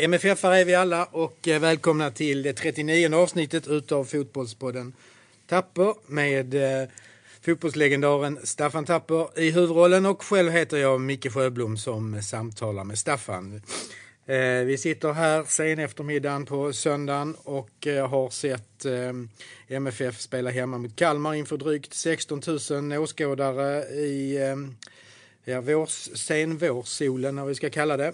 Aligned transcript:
MFF 0.00 0.44
är 0.44 0.64
vi 0.64 0.74
alla 0.74 1.04
och 1.04 1.48
eh, 1.48 1.60
välkomna 1.60 2.10
till 2.10 2.42
det 2.42 2.52
39 2.52 3.14
avsnittet 3.14 3.68
utav 3.68 4.04
Fotbollspodden 4.04 4.92
Tapper 5.46 5.94
med 6.06 6.54
eh, 6.54 6.88
fotbollslegendaren 7.40 8.38
Staffan 8.44 8.84
Tapper 8.84 9.40
i 9.40 9.50
huvudrollen 9.50 10.06
och 10.06 10.22
själv 10.22 10.52
heter 10.52 10.76
jag 10.76 11.00
Micke 11.00 11.32
Sjöblom 11.32 11.76
som 11.76 12.22
samtalar 12.22 12.84
med 12.84 12.98
Staffan. 12.98 13.62
Eh, 14.26 14.64
vi 14.64 14.78
sitter 14.78 15.12
här 15.12 15.44
sen 15.44 15.78
eftermiddagen 15.78 16.46
på 16.46 16.72
söndagen 16.72 17.36
och 17.44 17.86
har 18.10 18.30
sett 18.30 18.86
MFF 19.68 20.20
spela 20.20 20.50
hemma 20.50 20.78
mot 20.78 20.96
Kalmar 20.96 21.34
inför 21.34 21.56
drygt 21.56 21.94
16 21.94 22.42
000 22.70 22.92
åskådare 22.98 23.84
i 23.84 24.38
ja, 25.44 25.60
vårs, 25.60 26.08
sen 26.14 26.58
vårsolen, 26.58 27.36
vad 27.36 27.48
vi 27.48 27.54
ska 27.54 27.70
kalla 27.70 27.96
det. 27.96 28.12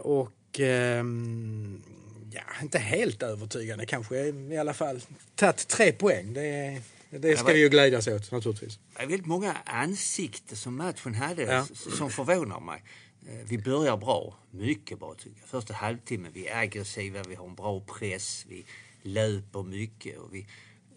Och 0.00 0.30
ehm, 0.60 1.82
ja, 2.30 2.42
inte 2.62 2.78
helt 2.78 3.22
övertygande 3.22 3.86
kanske 3.86 4.16
i 4.28 4.56
alla 4.56 4.74
fall. 4.74 5.00
Tagit 5.34 5.68
tre 5.68 5.92
poäng. 5.92 6.32
Det, 6.34 6.80
det 7.10 7.36
ska 7.36 7.52
vi 7.52 7.60
ju 7.60 7.68
glädjas 7.68 8.08
åt 8.08 8.30
naturligtvis. 8.30 8.78
Det 8.96 9.02
är 9.02 9.06
väldigt 9.06 9.26
många 9.26 9.56
ansikten 9.64 10.56
som 10.56 10.76
matchen 10.76 11.14
hade 11.14 11.42
ja. 11.42 11.66
som 11.74 12.10
förvånar 12.10 12.60
mig. 12.60 12.82
Eh, 13.28 13.46
vi 13.48 13.58
börjar 13.58 13.96
bra, 13.96 14.36
mycket 14.50 14.98
bra 14.98 15.14
tycker 15.14 15.40
jag. 15.40 15.48
Första 15.48 15.74
halvtimmen, 15.74 16.32
vi 16.34 16.46
är 16.46 16.58
aggressiva, 16.58 17.22
vi 17.28 17.34
har 17.34 17.46
en 17.46 17.54
bra 17.54 17.80
press, 17.80 18.46
vi 18.48 18.64
löper 19.02 19.62
mycket 19.62 20.18
och 20.18 20.34
vi 20.34 20.46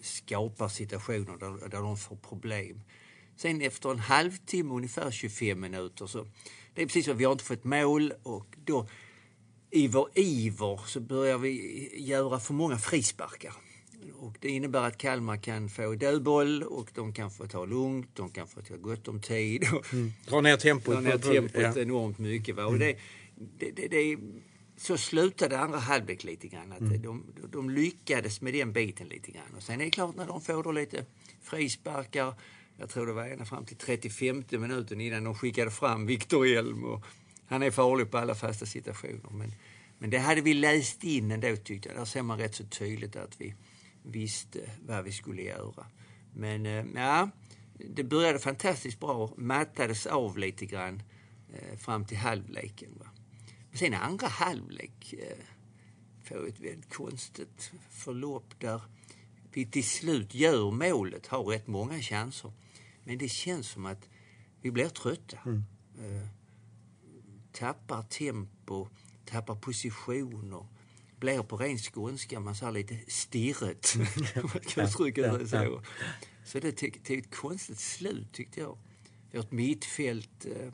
skapar 0.01 0.67
situationer 0.67 1.37
där, 1.37 1.69
där 1.69 1.81
de 1.81 1.97
får 1.97 2.15
problem. 2.15 2.81
Sen 3.35 3.61
efter 3.61 3.91
en 3.91 3.99
halvtimme, 3.99 4.73
ungefär 4.73 5.11
25 5.11 5.59
minuter, 5.59 6.07
så 6.07 6.27
det 6.73 6.81
är 6.81 6.85
precis 6.85 7.05
så, 7.05 7.13
vi 7.13 7.23
har 7.23 7.31
inte 7.31 7.43
fått 7.43 7.63
mål 7.63 8.13
och 8.23 8.47
då 8.65 8.87
i 9.77 9.87
vår 9.87 10.09
iver 10.13 10.79
så 10.85 10.99
börjar 10.99 11.37
vi 11.37 11.89
göra 11.97 12.39
för 12.39 12.53
många 12.53 12.77
frisparkar. 12.77 13.53
Och 14.19 14.37
det 14.39 14.49
innebär 14.49 14.87
att 14.87 14.97
Kalmar 14.97 15.37
kan 15.37 15.69
få 15.69 15.95
dödboll 15.95 16.63
och 16.63 16.89
de 16.93 17.13
kan 17.13 17.31
få 17.31 17.47
ta 17.47 17.65
lugnt, 17.65 18.09
de 18.13 18.29
kan 18.29 18.47
få 18.47 18.61
ta 18.61 18.75
gott 18.75 19.07
om 19.07 19.21
tid. 19.21 19.63
Mm. 19.93 20.13
Dra 20.25 20.41
ner 20.41 20.57
tempot. 20.57 20.93
Dra 20.93 21.01
ner 21.01 21.17
tempot 21.17 21.61
ja. 21.61 21.81
enormt 21.81 22.17
mycket. 22.17 22.55
Va? 22.55 22.65
Och 22.65 22.75
mm. 22.75 22.79
det, 22.79 22.97
det, 23.59 23.71
det, 23.71 23.87
det, 23.87 24.17
så 24.77 24.97
slutade 24.97 25.59
andra 25.59 25.77
halvlek 25.79 26.23
lite 26.23 26.47
grann. 26.47 26.71
Att 26.71 26.79
mm. 26.79 27.01
de, 27.01 27.23
de 27.51 27.69
lyckades 27.69 28.41
med 28.41 28.53
den 28.53 28.73
biten 28.73 29.07
lite 29.07 29.31
grann. 29.31 29.55
Och 29.57 29.63
sen 29.63 29.81
är 29.81 29.85
det 29.85 29.91
klart 29.91 30.15
när 30.15 30.27
de 30.27 30.41
får 30.41 30.63
då 30.63 30.71
lite 30.71 31.05
frisparkar. 31.41 32.33
Jag 32.79 32.89
tror 32.89 33.07
det 33.07 33.13
var 33.13 33.25
ända 33.27 33.45
fram 33.45 33.65
till 33.65 33.77
35 33.77 34.43
minuten 34.49 35.01
innan 35.01 35.23
de 35.23 35.35
skickade 35.35 35.71
fram 35.71 36.05
Viktor 36.05 36.47
Elm. 36.47 36.83
Och 36.83 37.05
han 37.47 37.63
är 37.63 37.71
farlig 37.71 38.11
på 38.11 38.17
alla 38.17 38.35
fasta 38.35 38.65
situationer. 38.65 39.29
Men, 39.31 39.53
men 39.97 40.09
det 40.09 40.19
hade 40.19 40.41
vi 40.41 40.53
läst 40.53 41.03
in 41.03 41.31
ändå 41.31 41.55
tyckte 41.55 41.89
jag. 41.89 41.97
Där 41.97 42.05
ser 42.05 42.21
man 42.21 42.37
rätt 42.37 42.55
så 42.55 42.63
tydligt 42.63 43.15
att 43.15 43.41
vi 43.41 43.55
visste 44.03 44.71
vad 44.85 45.03
vi 45.03 45.11
skulle 45.11 45.41
göra. 45.41 45.85
Men 46.33 46.65
eh, 46.65 46.85
ja, 46.95 47.29
det 47.73 48.03
började 48.03 48.39
fantastiskt 48.39 48.99
bra, 48.99 49.33
mattades 49.37 50.05
av 50.05 50.37
lite 50.37 50.65
grann 50.65 51.01
eh, 51.53 51.77
fram 51.77 52.05
till 52.05 52.17
halvleken. 52.17 52.89
Va? 52.99 53.07
Men 53.69 53.77
sen 53.77 53.93
andra 53.93 54.27
halvlek 54.27 55.13
eh, 55.13 55.37
får 56.23 56.47
ett 56.47 56.59
väldigt 56.59 56.93
konstigt 56.93 57.71
förlopp 57.89 58.59
där 58.59 58.81
vi 59.51 59.65
till 59.65 59.83
slut 59.83 60.33
gör 60.35 60.71
målet, 60.71 61.27
har 61.27 61.43
rätt 61.43 61.67
många 61.67 61.99
chanser. 61.99 62.51
Men 63.03 63.17
det 63.17 63.29
känns 63.29 63.69
som 63.69 63.85
att 63.85 64.09
vi 64.61 64.71
blir 64.71 64.89
trötta. 64.89 65.37
Mm. 65.45 65.63
Tappar 67.59 68.03
tempo, 68.09 68.87
tappar 69.25 69.55
positioner 69.55 70.65
blir 71.19 71.43
på 71.43 71.57
ren 71.57 71.77
skånska 71.77 72.39
man 72.39 72.55
säger 72.55 72.71
lite 72.71 72.99
stirret. 73.07 73.95
man 74.35 74.49
kan 74.49 74.85
uttrycka 74.85 75.37
det 75.37 75.47
så. 75.47 75.81
Så 76.45 76.59
det 76.59 76.71
tog 76.71 77.17
ett 77.17 77.35
konstigt 77.35 77.79
slut 77.79 78.33
tyckte 78.33 78.59
jag. 78.59 78.77
Vårt 79.31 79.51
mittfält 79.51 80.45
eh, 80.45 80.73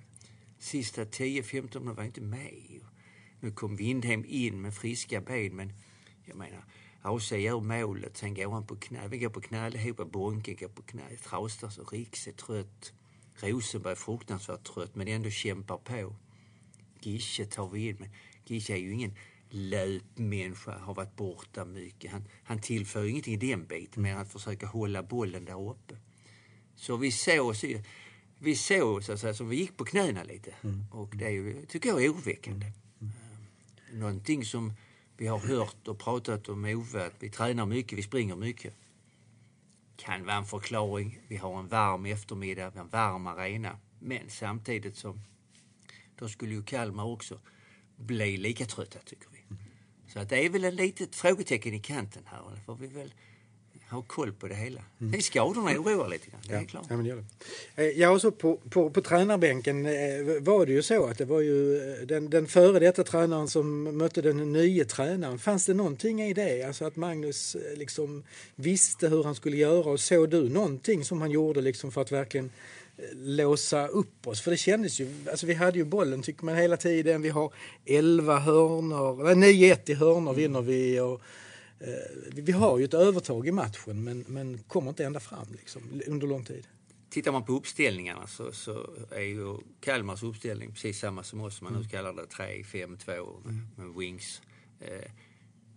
sista 0.60 1.04
10-15 1.04 1.94
var 1.94 2.04
inte 2.04 2.22
med. 2.22 2.82
Nu 3.40 3.52
kom 3.52 3.76
Windhem 3.76 4.26
in 4.28 4.62
med 4.62 4.74
friska 4.74 5.22
ben 5.22 5.56
men 5.56 5.74
jag 6.26 6.38
menar 6.38 6.64
AC 7.02 7.32
gör 7.32 7.60
målet, 7.60 8.18
sen 8.18 8.34
går 8.34 8.52
han 8.52 8.68
på 8.68 8.76
knä. 8.76 9.08
Vi 9.08 9.18
går 9.18 9.30
på 9.30 9.42
knä 9.42 9.66
allihopa. 9.66 10.06
Bonke 10.06 10.54
går 10.54 10.68
på 10.68 10.82
knä. 10.82 11.18
Traustas 11.24 11.78
och 11.78 11.94
Riks 11.94 12.28
är 12.28 12.32
trött. 12.32 12.94
Rosenberg 13.36 13.92
är 13.92 13.96
fruktansvärt 13.96 14.64
trött 14.64 14.96
men 14.96 15.08
ändå 15.08 15.30
kämpar 15.30 15.78
på. 15.78 16.16
Gische 17.06 17.46
tar 17.46 17.68
vi 17.68 17.88
in 17.88 17.96
men 18.00 18.10
Gische 18.46 18.74
är 18.74 18.78
ju 18.78 18.94
ingen 18.94 19.16
löpmänniska, 19.50 20.78
har 20.78 20.94
varit 20.94 21.16
borta 21.16 21.66
mycket. 21.66 22.12
Han, 22.12 22.24
han 22.44 22.60
tillför 22.60 23.06
ingenting 23.06 23.34
i 23.34 23.38
den 23.38 23.66
biten, 23.66 24.04
mer 24.04 24.16
att 24.16 24.32
försöka 24.32 24.68
hålla 24.68 25.04
bollen 25.04 25.46
där 25.46 25.70
uppe. 25.70 25.96
Så 26.76 26.98
vi 26.98 27.12
såg, 27.12 27.56
vi 28.40 28.56
såg 28.56 29.04
så 29.04 29.14
att 29.14 29.20
säga, 29.20 29.34
som 29.34 29.50
vi 29.50 29.56
gick 29.56 29.78
på 29.78 29.86
knäna 29.86 30.24
lite. 30.24 30.54
Mm. 30.62 30.86
Och 30.92 31.16
det 31.16 31.26
är 31.26 31.30
ju, 31.30 31.66
tycker 31.66 31.90
jag 31.90 32.04
är 32.04 32.10
oroväckande. 32.10 32.66
Mm. 33.02 33.14
Någonting 33.92 34.46
som 34.46 34.74
vi 35.18 35.28
har 35.28 35.40
hört 35.40 35.88
och 35.88 36.00
pratat 36.00 36.50
om 36.50 36.66
Ove, 36.66 37.06
att 37.06 37.16
vi 37.20 37.30
tränar 37.30 37.66
mycket, 37.66 37.98
vi 37.98 38.04
springer 38.04 38.36
mycket. 38.36 38.74
Kan 39.96 40.26
vara 40.26 40.36
en 40.36 40.46
förklaring. 40.46 41.20
Vi 41.28 41.38
har 41.38 41.60
en 41.60 41.68
varm 41.68 42.06
eftermiddag, 42.06 42.72
en 42.76 42.88
varm 42.88 43.28
arena. 43.28 43.80
Men 44.00 44.30
samtidigt 44.30 44.98
så 44.98 45.20
då 46.20 46.28
skulle 46.30 46.54
ju 46.54 46.64
Kalmar 46.64 47.06
också 47.06 47.40
bli 47.96 48.38
lika 48.38 48.66
trötta 48.66 49.00
tycker 49.06 49.28
vi. 49.32 49.56
Så 50.14 50.20
att 50.20 50.30
det 50.30 50.46
är 50.46 50.50
väl 50.50 50.64
ett 50.64 50.74
litet 50.74 51.16
frågetecken 51.16 51.74
i 51.74 51.80
kanten 51.80 52.24
här. 52.26 52.42
Det 52.56 52.62
får 52.66 52.76
vi 52.76 52.88
väl 52.88 53.14
ha 53.94 54.02
koll 54.02 54.34
på 54.34 54.48
det 54.48 54.56
hela. 54.56 54.82
Mm. 55.00 55.12
Det 55.12 55.18
är 55.18 55.22
skadorna 55.22 55.72
oroar 55.72 56.10
lite 56.10 56.30
grann, 56.30 56.42
det 56.48 56.54
är 56.54 56.66
klart. 56.66 56.86
Ja, 56.90 56.96
men 56.96 57.06
det 57.06 57.16
det. 57.16 57.84
Eh, 57.84 58.00
ja, 58.00 58.10
och 58.10 58.22
så 58.22 58.32
på, 58.32 58.58
på, 58.70 58.90
på 58.90 59.02
tränarbänken 59.02 59.86
eh, 59.86 59.92
var 60.42 60.66
det 60.66 60.72
ju 60.72 60.82
så 60.82 61.06
att 61.06 61.18
det 61.18 61.26
var 61.26 61.42
ju 61.42 61.78
eh, 61.78 62.06
den, 62.06 62.30
den 62.30 62.48
före 62.48 62.80
detta 62.80 63.04
tränaren 63.04 63.48
som 63.48 63.98
mötte 63.98 64.22
den 64.22 64.54
nya 64.54 64.86
tränaren. 64.86 65.40
Fanns 65.40 65.66
det 65.66 65.74
någonting 65.74 66.22
i 66.22 66.34
det? 66.34 66.64
Alltså 66.64 66.86
att 66.86 66.96
Magnus 66.96 67.56
liksom 67.76 68.24
visste 68.56 69.10
hur 69.10 69.24
han 69.24 69.36
skulle 69.36 69.58
göra 69.58 69.90
och 69.90 70.00
såg 70.00 70.30
du 70.30 70.50
någonting 70.50 71.06
som 71.06 71.22
han 71.22 71.32
gjorde 71.32 71.62
liksom 71.62 71.92
för 71.92 72.02
att 72.02 72.12
verkligen 72.12 72.52
låsa 73.14 73.88
upp 73.88 74.28
oss. 74.28 74.42
För 74.42 74.52
det 74.52 74.58
kändes 74.58 75.00
ju, 75.00 75.10
alltså 75.32 75.46
vi 75.46 75.54
hade 75.54 75.78
ju 75.78 75.86
bollen 75.86 76.22
tycker 76.22 76.46
man 76.46 76.56
hela 76.56 76.78
tiden. 76.78 77.22
Vi 77.22 77.30
har 77.30 77.54
11 77.86 78.40
hörnor, 78.40 79.36
9-1 79.36 79.90
i 79.90 79.94
hörnor 79.94 80.20
mm. 80.20 80.36
vinner 80.36 80.62
vi. 80.62 81.00
Och, 81.00 81.22
eh, 81.80 82.32
vi 82.34 82.52
har 82.52 82.80
ju 82.80 82.86
ett 82.86 82.94
övertag 82.94 83.48
i 83.48 83.52
matchen 83.52 84.04
men, 84.04 84.26
men 84.28 84.58
kommer 84.58 84.90
inte 84.90 85.06
ända 85.06 85.20
fram 85.20 85.48
liksom, 85.52 86.02
under 86.08 86.28
lång 86.28 86.44
tid. 86.44 86.68
Tittar 87.10 87.32
man 87.32 87.46
på 87.46 87.54
uppställningarna 87.54 88.28
så, 88.28 88.52
så 88.52 88.90
är 89.12 89.22
ju 89.22 89.58
Kalmars 89.80 90.24
uppställning 90.24 90.72
precis 90.72 91.00
samma 91.00 91.24
som 91.24 91.42
oss. 91.42 91.62
Man 91.62 91.72
mm. 91.72 91.84
nu 91.84 91.90
kallar 91.90 92.14
det 92.14 92.26
3-5-2 92.26 92.86
med, 92.88 93.54
mm. 93.54 93.68
med 93.76 93.96
wings. 93.96 94.42
Eh, 94.80 95.12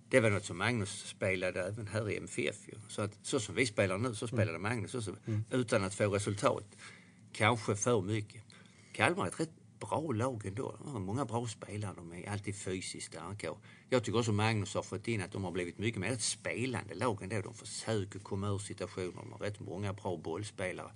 det 0.08 0.20
var 0.20 0.30
något 0.30 0.44
som 0.44 0.58
Magnus 0.58 1.04
spelade 1.06 1.62
även 1.62 1.86
här 1.86 2.10
i 2.10 2.16
MFF. 2.16 2.68
Ju. 2.68 2.74
Så, 2.88 3.02
att, 3.02 3.18
så 3.22 3.40
som 3.40 3.54
vi 3.54 3.66
spelar 3.66 3.98
nu 3.98 4.14
så 4.14 4.26
spelade 4.26 4.50
mm. 4.50 4.62
Magnus 4.62 4.94
också, 4.94 5.16
mm. 5.26 5.44
utan 5.50 5.84
att 5.84 5.94
få 5.94 6.14
resultat 6.14 6.76
kanske 7.36 7.76
för 7.76 8.02
mycket. 8.02 8.42
Kalmar 8.92 9.24
är 9.24 9.28
ett 9.28 9.40
rätt 9.40 9.78
bra 9.80 10.12
lag 10.12 10.46
ändå. 10.46 10.76
De 10.78 10.88
har 10.88 11.00
många 11.00 11.24
bra 11.24 11.46
spelare. 11.46 11.94
De 11.96 12.12
är 12.12 12.30
alltid 12.30 12.56
fysiskt 12.56 13.06
starka. 13.06 13.54
Jag 13.88 14.04
tycker 14.04 14.18
också 14.18 14.32
Magnus 14.32 14.74
har 14.74 14.82
fått 14.82 15.08
in 15.08 15.22
att 15.22 15.32
de 15.32 15.44
har 15.44 15.50
blivit 15.50 15.78
mycket 15.78 16.00
mer 16.00 16.12
ett 16.12 16.22
spelande 16.22 16.94
lag 16.94 17.22
ändå. 17.22 17.40
De 17.40 17.54
försöker 17.54 18.18
komma 18.18 18.48
ur 18.48 18.58
situationer. 18.58 19.12
De 19.22 19.32
har 19.32 19.38
rätt 19.38 19.60
många 19.60 19.92
bra 19.92 20.16
bollspelare. 20.16 20.90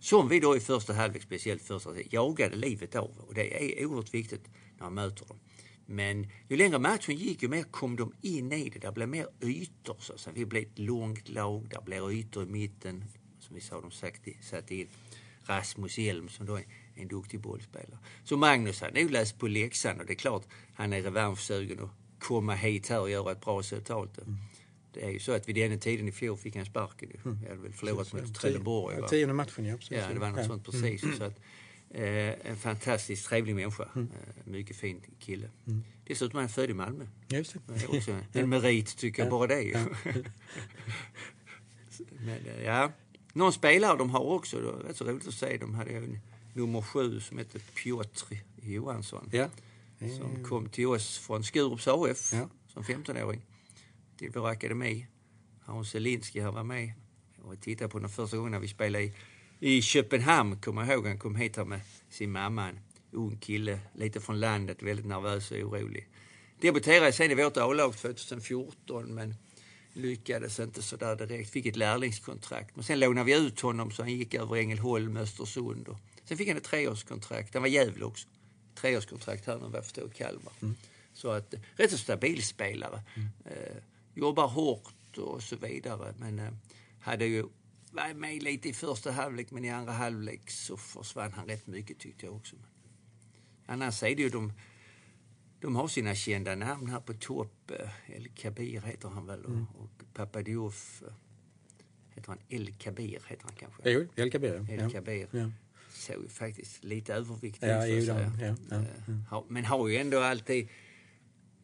Som 0.00 0.28
vi 0.28 0.40
då 0.40 0.56
i 0.56 0.60
första 0.60 0.92
halvlek, 0.92 1.22
speciellt 1.22 1.62
första 1.62 1.90
jagade 2.10 2.56
livet 2.56 2.94
av. 2.94 3.10
Och 3.28 3.34
det 3.34 3.80
är 3.80 3.86
oerhört 3.86 4.14
viktigt 4.14 4.44
när 4.76 4.84
man 4.84 4.94
möter 4.94 5.26
dem. 5.26 5.38
Men 5.86 6.30
ju 6.48 6.56
längre 6.56 6.78
matchen 6.78 7.16
gick, 7.16 7.42
ju 7.42 7.48
mer 7.48 7.62
kom 7.62 7.96
de 7.96 8.12
in 8.20 8.52
i 8.52 8.70
det. 8.70 8.78
Det 8.78 8.92
blev 8.92 9.08
mer 9.08 9.26
ytor. 9.42 9.96
Så 9.98 10.30
Vi 10.34 10.46
blev 10.46 10.62
ett 10.62 10.78
långt 10.78 11.28
lag. 11.28 11.68
Det 11.70 11.84
blir 11.84 12.12
ytor 12.12 12.42
i 12.42 12.46
mitten. 12.46 13.04
Som 13.38 13.54
vi 13.54 13.60
sa, 13.60 13.80
de 13.80 13.90
satte 14.40 14.74
in 14.74 14.88
Rasmus 15.46 15.98
Elm 15.98 16.28
som 16.28 16.46
då 16.46 16.56
är 16.56 16.64
en 16.94 17.08
duktig 17.08 17.40
bollspelare. 17.40 17.98
Så 18.24 18.36
Magnus 18.36 18.80
har 18.80 18.90
nog 18.90 19.10
läst 19.10 19.38
på 19.38 19.48
läxan 19.48 20.00
och 20.00 20.06
det 20.06 20.12
är 20.12 20.14
klart 20.14 20.46
han 20.74 20.92
är 20.92 21.02
revanschsugen 21.02 21.80
att 21.80 21.90
komma 22.18 22.54
hit 22.54 22.88
här 22.88 23.00
och 23.00 23.10
göra 23.10 23.32
ett 23.32 23.40
bra 23.40 23.58
resultat. 23.58 24.18
Mm. 24.18 24.36
Det 24.92 25.04
är 25.04 25.10
ju 25.10 25.18
så 25.18 25.32
att 25.32 25.48
vid 25.48 25.56
den 25.56 25.80
tiden 25.80 26.08
i 26.08 26.12
fjol 26.12 26.36
fick 26.36 26.56
han 26.56 26.66
sparken. 26.66 27.10
Mm. 27.24 27.38
Jag 27.42 27.48
hade 27.48 27.62
väl 27.62 27.72
förlorat 27.72 28.12
mot 28.12 28.34
Trelleborg. 28.34 28.96
Ja, 29.00 29.08
tionde 29.08 29.34
matchen, 29.34 29.64
ja. 29.64 29.76
Precis. 29.76 29.98
Ja, 29.98 30.08
det 30.12 30.18
var 30.18 30.28
något 30.28 30.38
ja. 30.38 30.46
sånt 30.46 30.64
precis. 30.64 31.02
Mm. 31.02 31.16
Så 31.16 31.24
att, 31.24 31.40
eh, 31.90 32.50
en 32.50 32.56
fantastiskt 32.56 33.26
trevlig 33.26 33.54
människa. 33.54 33.88
Mm. 33.94 34.08
Eh, 34.12 34.52
mycket 34.52 34.76
fin 34.76 35.00
kille. 35.18 35.50
Mm. 35.66 35.84
Dessutom 36.04 36.36
är 36.38 36.42
han 36.42 36.48
född 36.48 36.70
i 36.70 36.74
Malmö. 36.74 37.06
Just 37.28 37.54
det. 37.54 37.60
det 37.66 37.84
är 37.84 37.96
också 37.96 38.16
en 38.32 38.48
merit 38.48 38.96
tycker 38.96 39.22
jag, 39.22 39.30
bara 39.30 39.46
det. 39.46 39.86
Men, 42.10 42.46
eh, 42.46 42.62
ja. 42.64 42.92
Någon 43.36 43.52
spelare 43.52 43.98
de 43.98 44.10
har 44.10 44.20
också, 44.20 44.60
det 44.60 44.66
var 44.66 44.72
rätt 44.78 44.96
så 44.96 45.04
roligt 45.04 45.28
att 45.28 45.34
se, 45.34 45.56
de 45.56 45.74
hade 45.74 45.90
ju 45.90 46.18
nummer 46.54 46.82
sju 46.82 47.20
som 47.20 47.38
hette 47.38 47.58
Piotr 47.58 48.34
Johansson. 48.62 49.28
Ja. 49.32 49.48
som 50.18 50.44
kom 50.44 50.68
till 50.68 50.86
oss 50.86 51.18
från 51.18 51.44
Skurups 51.44 51.88
AF 51.88 52.32
Ja. 52.32 52.48
som 52.68 52.82
15-åring 52.82 53.40
till 54.16 54.30
vår 54.34 54.48
akademi. 54.48 55.06
Hans 55.64 55.90
Zelinski 55.90 56.40
här 56.40 56.52
var 56.52 56.64
med 56.64 56.92
och 57.42 57.60
tittade 57.60 57.90
på 57.90 57.98
den 57.98 58.08
första 58.08 58.36
gången 58.36 58.52
när 58.52 58.58
vi 58.58 58.68
spelade 58.68 59.04
i, 59.04 59.12
i 59.60 59.82
Köpenhamn, 59.82 60.60
kommer 60.60 60.82
jag 60.84 60.92
ihåg. 60.94 61.06
Han 61.06 61.18
kom 61.18 61.36
hit 61.36 61.56
här 61.56 61.64
med 61.64 61.80
sin 62.10 62.32
mamma, 62.32 62.68
en 62.68 62.78
ung 63.10 63.36
kille, 63.36 63.80
lite 63.94 64.20
från 64.20 64.40
landet, 64.40 64.82
väldigt 64.82 65.06
nervös 65.06 65.50
och 65.50 65.56
orolig. 65.58 66.08
Debuterade 66.60 67.12
sen 67.12 67.30
i 67.30 67.34
vårt 67.34 67.56
A-lag 67.56 67.96
2014 67.96 69.14
men 69.14 69.34
lyckades 69.96 70.60
inte 70.60 70.82
så 70.82 70.96
där 70.96 71.16
direkt. 71.16 71.50
Fick 71.50 71.66
ett 71.66 71.76
lärlingskontrakt. 71.76 72.76
Men 72.76 72.84
sen 72.84 73.00
lånade 73.00 73.26
vi 73.26 73.46
ut 73.46 73.60
honom 73.60 73.90
så 73.90 74.02
han 74.02 74.12
gick 74.12 74.34
över 74.34 74.56
Ängelholm, 74.56 75.16
Östersund. 75.16 75.88
Och 75.88 75.98
sen 76.24 76.36
fick 76.36 76.48
han 76.48 76.56
ett 76.56 76.64
treårskontrakt. 76.64 77.54
Han 77.54 77.62
var 77.62 77.68
Gävle 77.68 78.04
också. 78.04 78.28
Treårskontrakt 78.74 79.46
här 79.46 79.54
nu 79.54 79.60
vad 79.60 79.74
jag 79.74 79.84
förstår 79.84 80.08
Kalmar. 80.08 80.52
Så 81.12 81.30
att, 81.30 81.54
rätt 81.76 81.90
så 81.90 81.98
stabil 81.98 82.42
spelare. 82.42 83.02
Eh, 83.44 83.76
jobbar 84.14 84.46
hårt 84.46 85.18
och 85.18 85.42
så 85.42 85.56
vidare. 85.56 86.14
Men 86.18 86.38
eh, 86.38 86.52
hade 87.00 87.24
ju 87.26 87.46
var 87.94 88.14
med 88.14 88.42
lite 88.42 88.68
i 88.68 88.72
första 88.72 89.12
halvlek 89.12 89.50
men 89.50 89.64
i 89.64 89.70
andra 89.70 89.92
halvlek 89.92 90.50
så 90.50 90.76
försvann 90.76 91.32
han 91.32 91.46
rätt 91.46 91.66
mycket 91.66 91.98
tyckte 91.98 92.26
jag 92.26 92.34
också. 92.34 92.56
Annars 93.66 94.02
är 94.02 94.16
det 94.16 94.22
ju 94.22 94.28
de, 94.28 94.52
de 95.64 95.76
har 95.76 95.88
sina 95.88 96.14
kända 96.14 96.54
namn 96.54 96.90
här 96.90 97.00
på 97.00 97.12
topp. 97.14 97.70
Eh, 97.70 98.16
El 98.16 98.28
Kabir 98.28 98.80
heter 98.80 99.08
han 99.08 99.26
väl 99.26 99.44
och, 99.44 99.52
och 99.82 99.90
Papadiouf 100.14 101.02
eh, 101.06 101.12
heter 102.14 102.28
han 102.28 102.38
El 102.48 102.72
Kabir 102.74 103.22
heter 103.28 103.42
han 103.44 103.52
kanske? 103.58 103.90
Jo, 103.90 104.06
El 104.16 104.30
Kabir. 104.30 104.66
El 104.70 104.80
Ja. 104.80 104.90
Kabir. 104.90 105.28
Ja. 105.30 105.50
Såg 105.92 106.30
faktiskt 106.30 106.84
lite 106.84 107.14
överviktig 107.14 107.66
Ja, 107.68 107.86
ut, 107.86 108.04
säga. 108.06 108.32
ja, 108.40 108.54
ja, 108.70 108.76
Eh, 109.38 109.42
Men 109.48 109.64
har 109.64 109.88
ju 109.88 109.96
ändå 109.96 110.20
alltid 110.20 110.68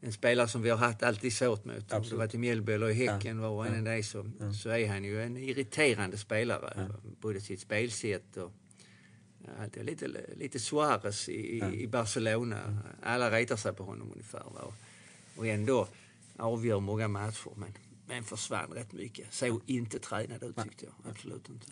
en 0.00 0.12
spelare 0.12 0.48
som 0.48 0.62
vi 0.62 0.70
har 0.70 0.76
haft 0.76 1.02
alltid 1.02 1.32
svårt 1.32 1.64
mot. 1.64 1.92
Om 1.92 2.02
det 2.10 2.16
varit 2.16 2.34
i 2.34 2.38
Mjällby 2.38 2.72
eller 2.72 2.88
i 2.90 2.94
Häcken, 2.94 3.38
var 3.40 3.48
och 3.48 3.66
en 3.66 3.78
av 3.78 3.84
det, 3.84 4.02
så, 4.02 4.30
så 4.62 4.68
är 4.70 4.88
han 4.88 5.04
ju 5.04 5.22
en 5.22 5.36
irriterande 5.36 6.16
spelare. 6.18 6.90
Både 7.20 7.40
sitt 7.40 7.60
spelsätt 7.60 8.36
och 8.36 8.52
ja, 9.44 9.64
det 9.74 9.80
är 9.80 9.84
lite, 9.84 10.08
lite 10.36 10.58
Suarez 10.58 11.28
i, 11.28 11.32
i- 11.58 11.82
i 11.82 11.86
Barcelona. 11.86 12.78
Alla 13.02 13.30
retar 13.30 13.56
sig 13.56 13.72
på 13.72 13.84
honom 13.84 14.10
ungefär. 14.12 14.42
Och, 14.46 14.72
och 15.36 15.46
ändå 15.46 15.88
avgör 16.36 16.80
många 16.80 17.08
matcher. 17.08 17.50
Men, 17.56 17.72
men 18.08 18.24
försvann 18.24 18.70
rätt 18.74 18.92
mycket. 18.92 19.26
Såg 19.34 19.60
inte 19.66 19.98
tränad 19.98 20.42
ut 20.42 20.56
tyckte 20.64 20.84
jag. 20.86 21.10
Absolut 21.12 21.48
inte. 21.48 21.66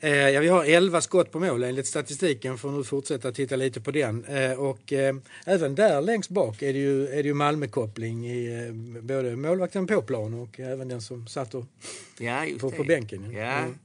Eh, 0.00 0.10
ja, 0.28 0.40
vi 0.40 0.48
har 0.48 0.64
11 0.64 1.00
skott 1.00 1.30
på 1.30 1.40
mål 1.40 1.62
enligt 1.62 1.86
statistiken. 1.86 2.58
Får 2.58 2.70
nu 2.70 2.84
fortsätta 2.84 3.32
titta 3.32 3.56
lite 3.56 3.80
på 3.80 3.90
den. 3.90 4.24
Eh, 4.24 4.52
och 4.52 4.92
eh, 4.92 5.16
även 5.46 5.74
där 5.74 6.02
längst 6.02 6.30
bak 6.30 6.62
är 6.62 6.72
det 6.72 6.78
ju, 6.78 7.06
är 7.08 7.16
det 7.22 7.28
ju 7.28 7.34
Malmö-koppling 7.34 8.26
i 8.26 8.66
eh, 8.66 9.02
både 9.02 9.36
målvakten 9.36 9.86
på 9.86 10.02
plan 10.02 10.34
och 10.34 10.60
även 10.60 10.88
den 10.88 11.02
som 11.02 11.26
satt 11.26 11.54
och... 11.54 11.64
Ja, 12.18 12.46
På- 12.60 12.70
på 12.70 12.84
bänken, 12.84 13.30
ja. 13.32 13.38
Ja. 13.40 13.58
Mm. 13.58 13.78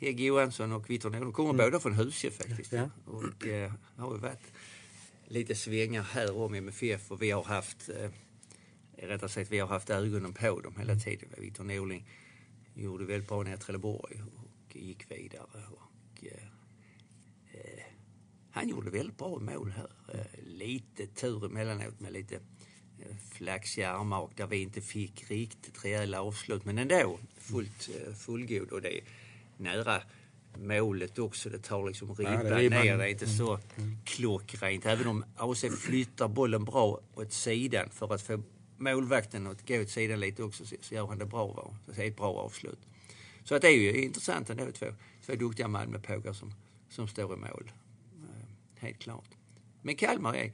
Hägg 0.00 0.20
Johansson 0.20 0.72
och 0.72 0.90
Victor 0.90 1.10
Nordlund 1.10 1.34
kommer 1.34 1.64
båda 1.64 1.80
från 1.80 1.92
Husie 1.92 2.30
faktiskt. 2.30 2.72
Ja. 2.72 2.90
Och 3.04 3.46
eh, 3.46 3.72
har 3.96 4.14
ju 4.14 4.20
varit 4.20 4.52
lite 5.28 5.54
svängar 5.54 6.02
här 6.02 6.36
om 6.36 6.54
MFF 6.54 7.10
och 7.10 7.22
vi 7.22 7.30
har 7.30 7.42
haft, 7.42 7.88
eh, 7.88 8.10
rättare 8.96 9.30
sagt 9.30 9.50
vi 9.50 9.58
har 9.58 9.68
haft 9.68 9.90
ögonen 9.90 10.32
på 10.32 10.60
dem 10.60 10.74
hela 10.78 10.94
tiden. 10.94 11.28
Victor 11.38 11.64
Norling 11.64 12.06
gjorde 12.74 13.04
väldigt 13.04 13.28
bra 13.28 13.42
nere 13.42 13.54
i 13.54 13.58
Trelleborg 13.58 14.22
och 14.22 14.76
gick 14.76 15.10
vidare. 15.10 15.64
Och, 15.70 16.24
eh, 16.24 16.46
eh, 17.52 17.84
han 18.50 18.68
gjorde 18.68 18.90
väldigt 18.90 19.18
bra 19.18 19.38
mål 19.38 19.70
här. 19.70 19.90
Eh, 20.14 20.44
lite 20.44 21.06
tur 21.06 21.44
emellanåt 21.46 22.00
med 22.00 22.12
lite 22.12 22.34
eh, 22.98 23.16
flaxiga 23.32 23.90
armar 23.90 24.20
och 24.20 24.32
där 24.36 24.46
vi 24.46 24.62
inte 24.62 24.80
fick 24.80 25.30
riktigt 25.30 25.84
rejäla 25.84 26.22
avslut. 26.22 26.64
Men 26.64 26.78
ändå 26.78 27.18
fullt 27.38 27.88
eh, 27.88 28.14
fullgod 28.14 28.70
och 28.70 28.82
det 28.82 29.00
nära 29.60 30.02
målet 30.58 31.18
också. 31.18 31.50
Det 31.50 31.58
tar 31.58 31.86
liksom 31.86 32.14
ribban 32.14 32.44
ribban. 32.44 32.84
ner. 32.84 32.98
Det 32.98 33.04
är 33.04 33.08
inte 33.08 33.26
så 33.26 33.58
klockrent. 34.04 34.86
Även 34.86 35.06
om 35.06 35.24
AC 35.36 35.64
flyttar 35.78 36.28
bollen 36.28 36.64
bra 36.64 37.00
åt 37.14 37.32
sidan 37.32 37.90
för 37.90 38.14
att 38.14 38.22
få 38.22 38.42
målvakten 38.76 39.46
att 39.46 39.68
gå 39.68 39.80
åt 39.80 39.88
sidan 39.90 40.20
lite 40.20 40.42
också 40.42 40.64
så, 40.66 40.94
gör 40.94 41.06
han 41.06 41.18
det 41.18 41.26
bra. 41.26 41.46
Va? 41.46 41.76
Så 41.86 41.92
det 41.92 42.02
är 42.02 42.08
ett 42.08 42.16
bra 42.16 42.34
avslut. 42.34 42.78
Så 43.44 43.54
att 43.54 43.62
det 43.62 43.68
är 43.68 43.76
ju 43.76 44.02
intressant 44.02 44.50
ändå. 44.50 44.72
Två, 44.72 44.86
två 45.26 45.34
duktiga 45.34 45.68
Malmöpågar 45.68 46.32
som, 46.32 46.54
som 46.88 47.08
står 47.08 47.34
i 47.34 47.36
mål. 47.36 47.72
Eh, 48.14 48.82
helt 48.82 48.98
klart. 48.98 49.28
Men 49.82 49.96
Kalmar 49.96 50.34
är, 50.34 50.52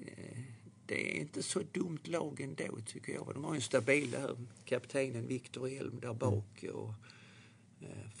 eh, 0.00 0.38
det 0.86 1.16
är 1.16 1.20
inte 1.20 1.42
så 1.42 1.62
dumt 1.72 2.00
lag 2.04 2.40
ändå 2.40 2.78
tycker 2.86 3.12
jag. 3.12 3.30
De 3.34 3.44
har 3.44 3.52
ju 3.52 3.56
en 3.56 3.62
stabil 3.62 4.10
där, 4.10 4.36
kaptenen 4.64 5.26
Viktor 5.26 5.68
Elm 5.68 6.00
där 6.00 6.14
bak. 6.14 6.64
Och, 6.72 6.88
eh, 6.88 6.94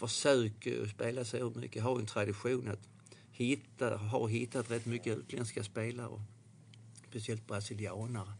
försöker 0.08 0.86
spela 0.86 1.20
ur 1.20 1.60
mycket, 1.60 1.82
har 1.82 1.98
en 1.98 2.06
tradition 2.06 2.68
att 2.68 2.88
hitta, 3.30 3.96
har 3.96 4.28
hittat 4.28 4.70
rätt 4.70 4.86
mycket 4.86 5.18
utländska 5.18 5.64
spelare. 5.64 6.22
Speciellt 7.08 7.46
brasilianare. 7.46 8.32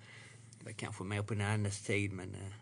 Det 0.58 0.64
var 0.64 0.72
kanske 0.72 1.04
mer 1.04 1.22
på 1.22 1.34
Nannes 1.34 1.82
tid 1.82 2.12
men 2.12 2.34
eh, 2.34 2.52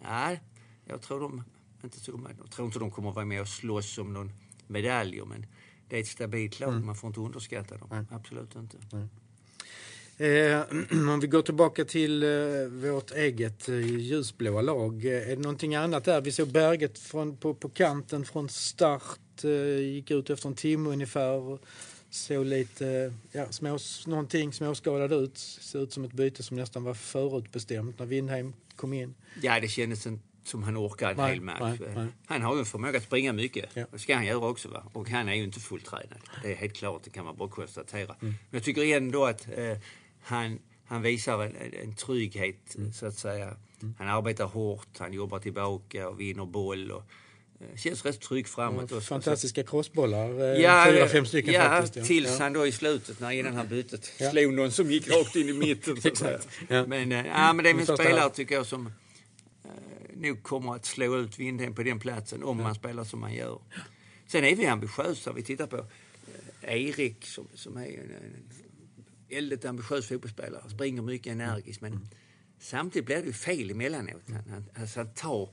nej, 0.00 0.40
jag 0.84 1.02
tror 1.02 1.20
de 1.20 1.42
inte 1.84 2.00
så, 2.00 2.26
jag 2.38 2.50
tror 2.50 2.66
inte 2.66 2.78
de 2.78 2.90
kommer 2.90 3.08
att 3.08 3.14
vara 3.14 3.24
med 3.24 3.40
och 3.40 3.48
slåss 3.48 3.98
om 3.98 4.12
någon 4.12 4.32
medalj 4.66 5.22
men 5.26 5.46
det 5.88 5.96
är 5.96 6.00
ett 6.00 6.08
stabilt 6.08 6.60
lag, 6.60 6.84
man 6.84 6.96
får 6.96 7.08
inte 7.08 7.20
underskatta 7.20 7.76
dem. 7.76 8.06
Absolut 8.10 8.54
inte. 8.54 8.76
Eh, 10.18 10.60
om 10.90 11.20
vi 11.20 11.26
går 11.26 11.42
tillbaka 11.42 11.84
till 11.84 12.22
eh, 12.22 12.28
vårt 12.70 13.10
eget 13.10 13.68
eh, 13.68 13.80
ljusblåa 13.80 14.60
lag. 14.60 15.04
Eh, 15.04 15.30
är 15.30 15.36
det 15.36 15.42
någonting 15.42 15.74
annat 15.74 16.04
där? 16.04 16.20
Vi 16.20 16.32
såg 16.32 16.48
Berget 16.48 16.98
från, 16.98 17.36
på, 17.36 17.54
på 17.54 17.68
kanten 17.68 18.24
från 18.24 18.48
start. 18.48 19.44
Eh, 19.44 19.78
gick 19.78 20.10
ut 20.10 20.30
efter 20.30 20.48
en 20.48 20.54
timme 20.54 20.90
ungefär. 20.90 21.58
Såg 22.10 22.46
lite, 22.46 22.88
eh, 22.88 23.12
ja, 23.32 23.52
små, 23.52 23.78
någonting 24.06 24.52
småskadad 24.52 25.12
ut. 25.12 25.38
Såg 25.38 25.82
ut 25.82 25.92
som 25.92 26.04
ett 26.04 26.12
byte 26.12 26.42
som 26.42 26.56
nästan 26.56 26.84
var 26.84 26.94
förutbestämt 26.94 27.98
när 27.98 28.06
Windheim 28.06 28.52
kom 28.76 28.92
in. 28.92 29.14
Ja, 29.42 29.60
det 29.60 29.68
kändes 29.68 30.06
inte 30.06 30.24
som 30.44 30.62
han 30.62 30.76
orkar 30.76 31.10
en 31.10 31.16
Nej, 31.16 31.32
hel 31.32 31.40
match. 31.40 31.60
nej, 31.60 31.90
nej. 31.94 32.06
Han 32.26 32.42
har 32.42 32.54
ju 32.54 32.60
en 32.60 32.66
förmåga 32.66 32.98
att 32.98 33.04
springa 33.04 33.32
mycket. 33.32 33.70
Ja. 33.74 33.86
Det 33.92 33.98
ska 33.98 34.14
han 34.14 34.26
göra 34.26 34.46
också. 34.46 34.68
Va? 34.68 34.82
Och 34.92 35.08
han 35.08 35.28
är 35.28 35.34
ju 35.34 35.42
inte 35.42 35.60
fulltränad. 35.60 36.18
Det 36.42 36.52
är 36.52 36.56
helt 36.56 36.76
klart, 36.76 37.02
det 37.04 37.10
kan 37.10 37.24
man 37.24 37.36
bara 37.36 37.48
konstatera. 37.48 38.16
Mm. 38.20 38.20
Men 38.20 38.34
jag 38.50 38.62
tycker 38.62 38.96
ändå 38.96 39.24
att 39.24 39.48
eh, 39.48 39.78
han, 40.28 40.58
han 40.86 41.02
visar 41.02 41.42
en, 41.44 41.56
en 41.82 41.94
trygghet, 41.94 42.74
Mm. 42.76 42.92
så 42.92 43.06
att 43.06 43.14
säga. 43.14 43.56
Han 43.98 44.08
arbetar 44.08 44.44
hårt, 44.44 44.98
han 44.98 45.12
jobbar 45.12 45.38
tillbaka 45.38 46.08
och 46.08 46.20
vinner 46.20 46.46
boll. 46.46 46.90
Och, 46.90 47.02
eh, 47.60 47.76
känns 47.76 48.04
rätt 48.04 48.20
trygg 48.20 48.48
framåt. 48.48 48.92
och- 48.92 49.02
Fantastiska 49.02 49.62
crossbollar. 49.64 50.40
Eh, 50.54 50.60
Ja, 50.62 50.86
fyra, 50.90 51.08
fem 51.08 51.26
stycken 51.26 51.54
ja, 51.54 51.62
faktiskt. 51.62 52.06
tills 52.06 52.28
ja. 52.38 52.44
han 52.44 52.52
då 52.52 52.66
i 52.66 52.72
slutet, 52.72 53.20
när 53.20 53.30
innan 53.30 53.54
han 53.54 53.68
bytet, 53.68 54.12
Ja. 54.18 54.30
slog 54.30 54.52
någon 54.54 54.70
som 54.72 54.90
gick 54.90 55.08
rakt 55.08 55.36
in 55.36 55.48
i 55.48 55.52
mitten. 55.52 55.96
ja. 56.68 56.86
Men, 56.86 57.12
eh, 57.12 57.26
ja, 57.26 57.52
men 57.52 57.62
det 57.62 57.70
är 57.70 57.74
en 57.74 57.78
första 57.78 57.96
spelare 57.96 58.30
tycker 58.30 58.54
jag 58.54 58.66
som 58.66 58.86
eh, 59.64 59.70
nog 60.16 60.42
kommer 60.42 60.74
att 60.74 60.84
slå 60.86 61.16
ut 61.16 61.38
Windhem 61.38 61.74
på 61.74 61.82
den 61.82 61.98
platsen 62.00 62.42
om 62.44 62.56
man 62.56 62.74
spelar 62.74 63.04
som 63.04 63.20
man 63.20 63.34
gör. 63.34 63.58
Sen 64.26 64.44
är 64.44 64.56
vi 64.56 64.66
ambitiösa. 64.66 65.32
Vi 65.32 65.42
tittar 65.42 65.66
på 65.66 65.86
Erik 66.62 67.26
som, 67.26 67.48
som 67.54 67.76
är 67.76 67.86
en, 67.86 67.90
en 68.14 68.42
väldigt 69.30 69.64
ambitiös 69.64 70.06
fotbollsspelare. 70.08 70.70
Springer 70.70 71.02
mycket 71.02 71.32
energiskt 71.32 71.80
men 71.80 72.08
samtidigt 72.60 73.06
blir 73.06 73.16
det 73.16 73.26
ju 73.26 73.32
fel 73.32 73.70
emellanåt. 73.70 74.22
Han, 74.28 74.42
han, 74.50 74.64
alltså 74.82 75.00
han 75.00 75.14
tar 75.14 75.50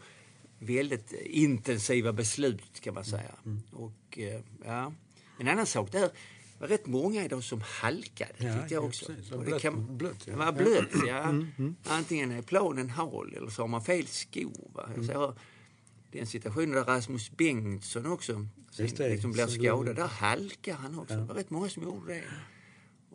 väldigt 0.60 1.12
intensiva 1.26 2.14
beslut 2.14 2.80
kan 2.82 2.94
man 2.94 3.06
säga. 3.06 3.36
Och, 3.72 4.18
eh, 4.20 4.42
ja. 4.66 4.94
En 5.40 5.48
annan 5.48 5.66
sak 5.66 5.92
där 5.92 6.10
var 6.60 6.68
rätt 6.68 6.86
många 6.86 7.26
idag 7.26 7.44
som 7.44 7.62
halkade 7.62 8.32
Ja, 8.38 8.60
tyckte 8.60 8.74
jag 8.74 8.84
ja, 8.84 8.88
också. 8.88 9.06
precis. 9.06 9.32
Och 9.32 9.44
Blött- 9.44 9.64
ja. 9.64 9.72
det 10.26 10.32
var 10.36 10.52
blött, 10.52 11.08
ja. 11.08 11.36
Antingen 11.84 12.32
är 12.32 12.42
planen 12.42 12.90
hal 12.90 13.34
eller 13.38 13.50
så 13.50 13.62
har 13.64 13.68
man 13.68 13.84
fel 13.84 14.08
skor. 14.08 14.72
Va? 14.74 14.90
Jag 14.96 15.06
ser 15.06 15.34
den 16.12 16.28
situationen 16.28 16.72
där 16.72 16.84
Rasmus 16.84 17.32
Bengtsson 17.38 18.06
också 18.06 18.48
det, 18.78 19.10
liksom 19.10 19.32
blir 19.32 19.46
så- 19.46 19.52
skadad. 19.52 19.96
Där 19.96 20.08
halkar 20.08 20.74
han 20.76 21.00
också. 21.00 21.16
Det 21.16 21.24
var 21.24 21.36
rätt 21.36 21.50
många 21.50 21.70
som 21.70 21.84
gjorde 21.84 22.14
det. 22.14 22.24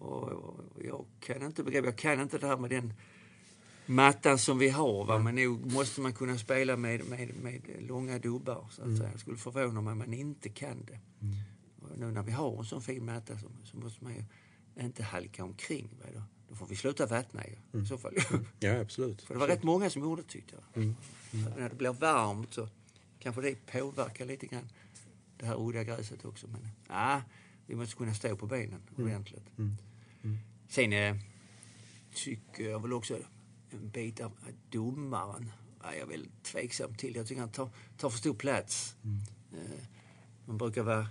Och, 0.00 0.60
jag 0.84 1.04
kan 1.20 1.42
inte 1.42 1.62
begripa, 1.62 1.86
jag 1.86 1.96
kan 1.96 2.20
inte 2.20 2.38
det 2.38 2.46
här 2.46 2.56
med 2.56 2.70
den 2.70 2.92
mattan 3.86 4.38
som 4.38 4.58
vi 4.58 4.68
har. 4.68 5.04
Va? 5.04 5.18
Men 5.18 5.34
nog 5.34 5.72
måste 5.72 6.00
man 6.00 6.12
kunna 6.12 6.38
spela 6.38 6.76
med, 6.76 7.04
med, 7.04 7.34
med 7.42 7.62
långa 7.80 8.18
dubbar. 8.18 8.66
Så 8.70 8.82
att 8.82 8.96
säga. 8.96 9.10
Jag 9.10 9.20
skulle 9.20 9.36
förvåna 9.36 9.80
mig 9.80 9.92
om 9.92 9.98
man 9.98 10.12
inte 10.12 10.48
kan 10.48 10.84
det. 10.84 11.00
Och 11.82 11.98
nu 11.98 12.10
när 12.10 12.22
vi 12.22 12.32
har 12.32 12.58
en 12.58 12.64
sån 12.64 12.82
fin 12.82 13.04
matta 13.04 13.38
så, 13.38 13.46
så 13.64 13.76
måste 13.76 14.04
man 14.04 14.14
ju 14.14 14.24
inte 14.84 15.02
halka 15.02 15.44
omkring. 15.44 15.88
Va? 16.00 16.06
Då, 16.14 16.22
då 16.48 16.54
får 16.54 16.66
vi 16.66 16.76
sluta 16.76 17.06
vattna 17.06 17.42
ju, 17.46 17.80
i 17.80 17.86
så 17.86 17.98
fall. 17.98 18.14
Ja, 18.60 18.80
absolut. 18.80 19.22
För 19.22 19.34
det 19.34 19.40
var 19.40 19.48
rätt 19.48 19.62
många 19.62 19.90
som 19.90 20.02
gjorde 20.02 20.22
det 20.22 20.28
tyckte 20.28 20.54
jag. 20.72 20.94
När 21.58 21.68
det 21.68 21.74
blir 21.74 21.92
varmt 21.92 22.54
så 22.54 22.68
kanske 23.18 23.42
det 23.42 23.66
påverkar 23.66 24.24
lite 24.24 24.46
grann 24.46 24.68
det 25.36 25.46
här 25.46 25.68
udda 25.68 25.84
gräset 25.84 26.24
också. 26.24 26.46
Men 26.48 26.68
ja, 26.88 27.22
vi 27.66 27.74
måste 27.74 27.96
kunna 27.96 28.14
stå 28.14 28.36
på 28.36 28.46
benen 28.46 28.80
ordentligt. 28.98 29.44
Sen, 30.68 30.92
eh, 30.92 31.16
tycker 32.14 32.70
jag 32.70 32.82
väl 32.82 32.92
också 32.92 33.18
en 33.70 33.90
bit 33.90 34.20
av 34.20 34.32
domaren 34.70 35.52
är 35.84 35.94
jag 35.94 36.06
väldigt 36.06 36.42
tveksam 36.42 36.94
till. 36.94 37.16
Jag 37.16 37.26
tycker 37.26 37.40
han 37.40 37.50
tar, 37.50 37.70
tar 37.96 38.10
för 38.10 38.18
stor 38.18 38.34
plats. 38.34 38.96
Eh, 39.52 39.84
man 40.44 40.58
brukar 40.58 40.82
vara 40.82 41.06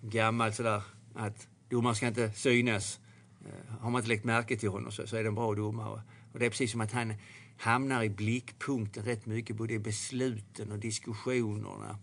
gammal 0.00 0.52
sådär 0.52 0.82
att 1.14 1.48
domaren 1.68 1.96
ska 1.96 2.06
inte 2.06 2.32
synas. 2.32 3.00
Eh, 3.46 3.74
har 3.80 3.90
man 3.90 4.00
inte 4.00 4.08
lagt 4.08 4.24
märke 4.24 4.56
till 4.56 4.68
honom 4.68 4.92
så, 4.92 5.06
så 5.06 5.16
är 5.16 5.22
det 5.22 5.28
en 5.28 5.34
bra 5.34 5.54
domare. 5.54 6.02
Och 6.32 6.38
det 6.38 6.46
är 6.46 6.50
precis 6.50 6.72
som 6.72 6.80
att 6.80 6.92
han 6.92 7.14
hamnar 7.56 8.02
i 8.02 8.10
blickpunkten 8.10 9.04
rätt 9.04 9.26
mycket 9.26 9.56
både 9.56 9.74
i 9.74 9.78
besluten 9.78 10.72
och 10.72 10.78
diskussionerna. 10.78 11.98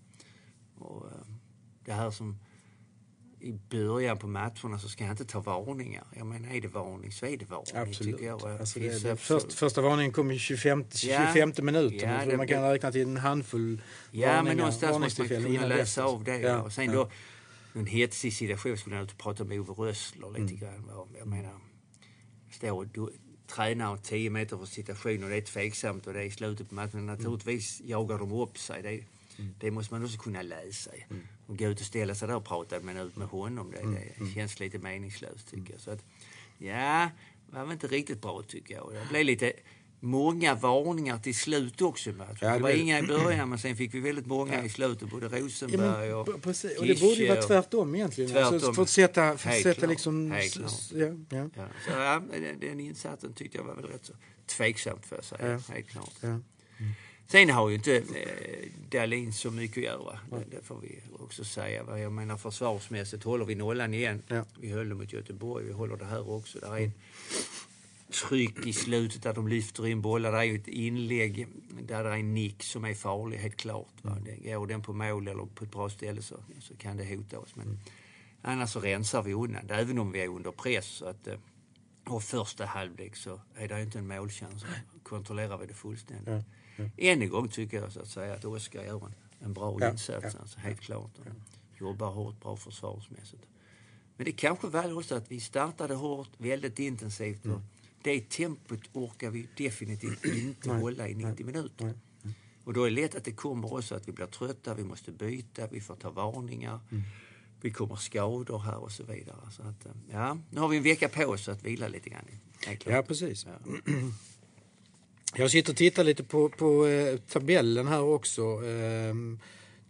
Och, 0.78 1.06
eh, 1.06 1.26
det 1.86 1.94
här 1.94 2.12
som 2.12 2.40
i 3.42 3.60
början 3.70 4.18
på 4.18 4.28
matcherna 4.28 4.80
så 4.80 4.90
ska 4.90 5.04
han 5.04 5.12
inte 5.12 5.26
ta 5.26 5.40
varningar. 5.40 6.04
Jag 6.16 6.26
menar, 6.26 6.50
är 6.56 6.62
det 6.62 6.68
varning 6.68 7.12
så 7.12 7.26
är 7.26 7.38
det 7.38 7.50
varning. 7.50 7.90
Absolut. 7.90 8.22
Jag. 8.22 8.44
Alltså 8.60 8.80
Det 8.80 9.04
det, 9.04 9.16
först, 9.18 9.54
första 9.54 9.82
varningen 9.82 10.12
kom 10.12 10.32
i 10.32 10.40
25, 10.40 10.86
25 10.96 11.54
Ja. 11.56 11.64
minuten. 11.64 12.10
Ja, 12.10 12.20
Jag 12.20 12.28
det- 12.30 12.38
man 12.38 12.48
kan 12.48 12.64
räkna 12.72 12.92
till 12.92 13.02
en 13.02 13.18
handfull 13.18 13.82
Ja, 14.12 14.28
men 14.28 14.36
varningar, 14.36 14.56
någonstans 14.56 15.00
måste 15.00 15.22
man 15.22 15.30
kunna 15.30 15.68
läsa 15.68 16.04
av 16.06 16.24
det. 16.24 16.40
Ja, 16.40 16.62
Och 16.62 16.72
sen 16.74 16.86
ja. 16.86 16.92
då, 16.94 17.10
en 17.80 17.86
hetsig 17.86 18.34
situation 18.34 18.78
skulle 18.78 18.96
jag 18.96 19.04
och 19.06 19.18
prata 19.18 19.44
med 19.44 19.60
Ove 19.60 19.74
Rössler 19.90 20.28
lite 20.30 20.42
Mm. 20.42 20.58
grann. 20.58 21.08
Jag 21.20 21.28
menar, 21.28 21.54
står 22.52 22.86
du, 22.94 23.14
tränar 23.48 23.98
10 23.98 24.30
meter 24.30 24.58
för 24.58 24.66
situation 24.66 25.24
och 25.24 25.30
det 25.30 25.36
är 25.38 25.42
tveksamt 25.42 26.08
och 26.08 26.14
det 26.14 26.20
är 26.20 26.24
i 26.26 26.32
slutet 26.32 26.70
på 26.70 26.76
matchen. 26.76 27.06
Naturligtvis 27.06 27.82
jagar 27.86 28.18
de 28.18 28.32
upp 28.32 28.58
sig. 28.58 28.82
Det, 28.82 29.04
Mm. 29.42 29.54
det 29.60 29.72
måste 29.72 29.94
man 29.94 30.06
också 30.06 30.18
kunna 30.18 30.42
läsa. 30.42 30.92
Och 31.48 31.58
gå 31.58 31.66
ut 31.66 31.80
och 31.80 31.86
ställa 31.86 32.16
sig 32.16 32.28
där 32.28 32.36
och 32.36 32.46
prata 32.46 32.76
en 32.76 32.86
minut 32.86 33.16
med 33.16 33.28
honom, 33.28 33.72
det, 33.72 33.78
Mm. 33.80 34.00
det 34.20 34.34
känns 34.34 34.60
lite 34.60 34.80
meningslöst 34.80 35.50
tycker 35.52 35.74
jag. 35.74 35.82
Så 35.82 35.92
att, 35.92 36.04
ja, 36.58 37.10
det 37.50 37.56
var 37.56 37.64
väl 37.64 37.72
inte 37.74 37.88
riktigt 37.88 38.22
bra 38.22 38.44
tycker 38.48 38.74
jag. 38.76 38.84
Och 38.84 38.94
Det 38.94 39.08
blev 39.10 39.26
lite 39.26 39.54
många 40.00 40.56
varningar 40.56 41.18
till 41.20 41.36
slut 41.36 41.82
också. 41.82 42.14
Ja, 42.42 42.54
det 42.54 42.60
var 42.60 42.70
inga 42.70 43.00
i 43.00 43.04
början 43.04 43.50
men 43.50 43.60
sen 43.60 43.76
fick 43.76 43.94
vi 43.94 44.00
väldigt 44.00 44.26
många 44.26 44.64
i 44.64 44.70
slutet. 44.70 45.10
Både 45.10 45.30
Ja, 45.38 45.44
Rosenberg 45.44 46.08
men, 46.10 46.14
och 46.16 46.42
precis. 46.42 46.80
Och 46.80 46.86
det 46.86 47.00
borde 47.02 47.16
ju 47.16 47.28
vara 47.30 47.42
tvärtom 47.42 47.96
egentligen. 47.96 48.38
Alltså, 48.38 48.52
Tvärtom. 48.60 48.76
för 48.76 48.82
att 48.82 48.90
sätta, 48.90 49.22
för 49.22 49.32
att 49.32 49.42
Helt 49.56 49.64
sätta 49.64 49.80
klart. 49.80 49.90
liksom... 49.90 50.32
Ja, 50.32 51.06
ja, 51.30 51.50
Ja, 51.56 51.68
så 51.86 51.92
ja, 51.92 52.22
den- 52.32 52.60
den 52.60 52.80
insatsen 52.80 53.34
tyckte 53.34 53.58
jag 53.58 53.64
var 53.66 53.76
väl 53.76 53.86
rätt 53.86 54.06
så 54.06 54.14
tveksamt 54.46 55.06
för 55.06 55.18
att 55.18 55.26
säga. 55.26 55.48
Ja. 55.68 55.74
Helt 55.74 55.88
klart. 55.90 56.14
ja. 56.22 56.40
Sen 57.28 57.50
har 57.50 57.70
ju 57.70 57.76
inte 57.76 57.98
eh, 57.98 58.70
Dahlin 58.90 59.34
så 59.34 59.52
mycket 59.52 59.78
att 59.78 59.84
göra. 59.84 60.20
Det, 60.30 60.56
det 60.56 60.62
får 60.64 60.80
vi 60.82 61.00
också 61.20 61.44
säga. 61.44 61.98
Jag 61.98 62.12
menar 62.12 62.38
försvarsmässigt 62.38 63.24
håller 63.24 63.46
vi 63.46 63.56
nollan 63.56 63.94
igen. 63.94 64.24
Ja. 64.28 64.46
Vi 64.60 64.72
höll 64.72 64.90
det 64.90 64.96
mot 64.96 65.14
Göteborg, 65.14 65.66
vi 65.66 65.74
håller 65.74 65.98
det 65.98 66.06
här 66.06 66.30
också. 66.30 66.60
Där 66.60 66.78
är 66.78 66.86
ett 66.86 66.94
tryck 68.12 68.66
i 68.66 68.74
slutet 68.74 69.24
där 69.24 69.34
de 69.34 69.48
lyfter 69.48 69.88
in 69.88 70.02
bollar. 70.02 70.32
Det 70.32 70.38
är 70.38 70.44
ju 70.44 70.56
ett 70.56 70.68
inlägg 70.68 71.48
där 71.82 72.04
det 72.04 72.10
är 72.10 72.14
en 72.14 72.34
nick 72.34 72.64
som 72.64 72.86
är 72.86 72.94
farlig, 72.94 73.38
helt 73.38 73.56
klart. 73.56 73.94
Va. 74.02 74.18
Det, 74.26 74.54
går 74.54 74.68
den 74.68 74.82
på 74.82 74.94
mål 74.94 75.28
eller 75.28 75.46
på 75.46 75.64
ett 75.64 75.72
bra 75.72 75.90
ställe 75.90 76.22
så, 76.22 76.36
så 76.60 76.76
kan 76.76 76.98
det 76.98 77.16
hota 77.16 77.40
oss. 77.40 77.56
Men 77.56 77.80
annars 78.42 78.70
så 78.70 78.80
rensar 78.80 79.24
vi 79.24 79.34
undan 79.34 79.68
det, 79.68 79.76
även 79.76 80.00
om 80.00 80.12
vi 80.12 80.22
är 80.22 80.28
under 80.28 80.52
press. 80.52 80.86
Så 80.86 81.06
att, 81.06 81.28
eh, 81.28 81.36
och 82.06 82.24
första 82.24 82.66
halvlek 82.66 83.16
så 83.16 83.42
är 83.56 83.68
det 83.68 83.82
inte 83.82 84.00
en 84.00 84.08
målchans. 84.08 84.66
Kontrollerar 85.04 85.58
vi 85.58 85.66
det 85.66 85.74
fullständigt. 85.74 86.28
Ja. 86.28 86.44
Än 86.98 87.22
en 87.22 87.30
gång 87.30 87.48
tycker 87.48 87.82
jag 87.82 87.92
så 87.92 88.00
att 88.00 88.08
säga 88.08 88.34
att 88.34 88.46
Oskar 88.46 88.84
gör 88.84 89.06
en, 89.06 89.14
en 89.40 89.54
bra 89.54 89.78
Ja, 89.80 89.92
insats. 89.92 90.34
ja, 90.34 90.40
Alltså, 90.40 90.60
helt 90.60 90.80
klart. 90.82 91.12
Och 91.20 91.26
Jobbar 91.80 92.12
hårt, 92.12 92.42
bra 92.42 92.58
försvarsmässigt. 92.58 93.44
Men 94.18 94.26
det 94.26 94.32
kanske 94.32 94.68
var 94.68 94.98
också 94.98 95.16
att 95.16 95.32
vi 95.32 95.40
startade 95.40 95.94
hårt, 95.96 96.30
väldigt 96.38 96.80
intensivt. 96.80 97.46
Mm. 97.46 97.60
Det 98.04 98.30
tempot 98.30 98.90
orkar 98.94 99.30
vi 99.32 99.48
definitivt 99.58 100.26
inte 100.36 100.70
Nej, 100.70 100.82
hålla 100.82 101.08
i 101.08 101.14
90 101.16 101.46
minuter. 101.46 101.94
nej, 102.22 102.34
Och 102.64 102.74
då 102.74 102.84
är 102.84 102.90
det 102.90 102.96
lätt 103.02 103.16
att 103.16 103.24
det 103.24 103.32
kommer 103.32 103.74
också 103.74 103.96
att 103.96 104.08
vi 104.08 104.12
blir 104.12 104.26
trötta, 104.26 104.74
vi 104.74 104.84
måste 104.84 105.12
byta, 105.12 105.68
vi 105.68 105.82
får 105.82 105.96
ta 105.96 106.10
varningar. 106.12 106.80
Mm. 106.92 107.04
Vi 107.62 107.72
kommer 107.72 107.96
skador 107.96 108.60
här 108.60 108.78
och 108.78 108.92
så 108.92 109.04
vidare. 109.04 109.52
Så 109.52 109.62
att, 109.62 109.86
eh, 109.86 109.92
ja, 110.12 110.38
nu 110.50 110.60
har 110.60 110.68
vi 110.68 110.78
en 110.78 110.84
vecka 110.84 111.10
på 111.10 111.26
oss 111.26 111.50
att 111.50 111.64
vila 111.64 111.88
lite 111.88 112.10
grann. 112.10 112.26
ja, 112.86 113.04
precis. 113.08 113.46
Ja. 113.46 113.52
Jag 115.36 115.52
sitter 115.52 115.72
och 115.72 115.78
tittar 115.78 116.04
lite 116.04 116.24
på, 116.24 116.50
på 116.50 116.88
eh, 116.88 117.18
tabellen 117.18 117.88
här 117.88 118.02
också. 118.02 118.42
Ehm, 118.42 119.40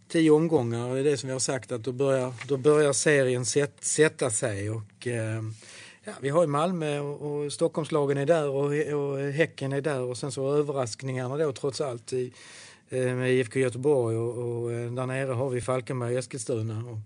tio 0.08 0.30
omgångar, 0.30 0.94
det 0.94 1.00
är 1.00 1.04
det 1.04 1.16
som 1.16 1.26
vi 1.26 1.32
har 1.32 1.40
sagt 1.40 1.72
att 1.72 1.82
då 1.82 1.92
börjar, 1.92 2.34
då 2.48 2.56
börjar 2.56 2.92
serien 2.92 3.46
sätt, 3.46 3.74
sätta 3.80 4.30
sig. 4.30 4.70
Och, 4.70 5.06
ehm, 5.06 5.54
ja, 6.04 6.12
vi 6.20 6.28
har 6.28 6.42
ju 6.42 6.46
Malmö 6.46 6.98
och, 7.00 7.44
och 7.44 7.52
Stockholmslagen 7.52 8.18
är 8.18 8.26
där 8.26 8.48
och, 8.48 8.64
och 8.94 9.18
Häcken 9.18 9.72
är 9.72 9.80
där 9.80 10.00
och 10.00 10.18
sen 10.18 10.32
så 10.32 10.54
överraskningarna 10.54 11.36
då 11.36 11.52
trots 11.52 11.80
allt 11.80 12.12
i, 12.12 12.32
ehm, 12.90 13.18
med 13.18 13.32
IFK 13.32 13.58
Göteborg 13.58 14.16
och, 14.16 14.38
och 14.38 14.72
eh, 14.72 14.92
där 14.92 15.06
nere 15.06 15.32
har 15.32 15.50
vi 15.50 15.60
Falkenberg 15.60 16.12
och 16.12 16.18
Eskilstuna. 16.18 16.78
Och, 16.90 16.98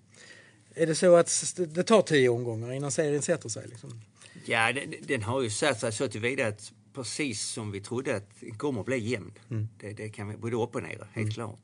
är 0.75 0.87
det 0.87 0.95
så 0.95 1.16
att 1.16 1.55
det 1.57 1.83
tar 1.83 2.02
tio 2.02 2.28
omgångar 2.28 2.73
innan 2.73 2.90
serien 2.90 3.23
sätter 3.23 3.49
sig? 3.49 3.69
Liksom? 3.69 4.00
Ja, 4.45 4.73
den, 4.73 4.95
den 5.00 5.23
har 5.23 5.43
ju 5.43 5.50
satt 5.50 5.81
sig 5.81 5.93
så 5.93 6.09
tillvida 6.09 6.47
att 6.47 6.73
precis 6.97 7.43
som 7.43 7.71
vi 7.71 7.81
trodde 7.81 8.17
att 8.17 8.31
den 8.41 8.59
kommer 8.59 8.81
att 8.81 8.87
bli 8.87 8.99
jämn. 8.99 9.33
Mm. 9.50 9.69
Det, 9.79 9.93
det 9.93 10.09
kan 10.09 10.29
vi, 10.29 10.37
både 10.37 10.57
upp 10.57 10.75
och 10.75 10.83
ner, 10.83 11.07
helt 11.12 11.35
klart. 11.35 11.61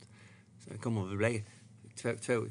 Så 0.65 0.71
det 0.73 0.79
kommer 0.79 1.13
att 1.13 1.19
bli 1.19 1.45
två, 1.97 2.15
två 2.21 2.47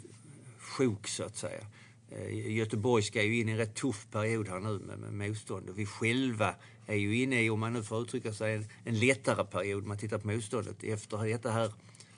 sjok 0.60 1.08
så 1.08 1.24
att 1.24 1.38
säga. 1.38 1.66
Eh, 2.10 2.56
Göteborg 2.56 3.04
ska 3.04 3.24
ju 3.24 3.40
in 3.40 3.50
i 3.50 3.52
en 3.52 3.58
rätt 3.58 3.76
tuff 3.76 4.08
period 4.12 4.48
här 4.48 4.60
nu 4.60 4.80
med, 4.80 5.00
med 5.00 5.30
motstånd 5.30 5.70
och 5.70 5.80
vi 5.80 5.86
själva 5.86 6.56
är 6.88 6.96
ju 6.96 7.22
inne 7.24 7.44
i, 7.44 7.50
om 7.50 7.60
man 7.60 7.74
nu 7.74 7.84
får 7.84 8.02
uttrycka 8.02 8.34
sig, 8.34 8.56
en, 8.56 8.66
en 8.84 9.00
lättare 9.00 9.46
period. 9.46 9.86
Man 9.86 9.98
tittar 9.98 10.18
på 10.18 10.28
motståndet. 10.28 10.84
Efter 10.84 11.26
detta 11.26 11.52
här 11.52 11.72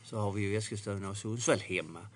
så 0.04 0.18
har 0.18 0.32
vi 0.32 0.42
ju 0.42 0.58
Eskilstuna 0.58 1.10
och 1.10 1.18
Sundsvall 1.18 1.60
hemma. 1.60 2.08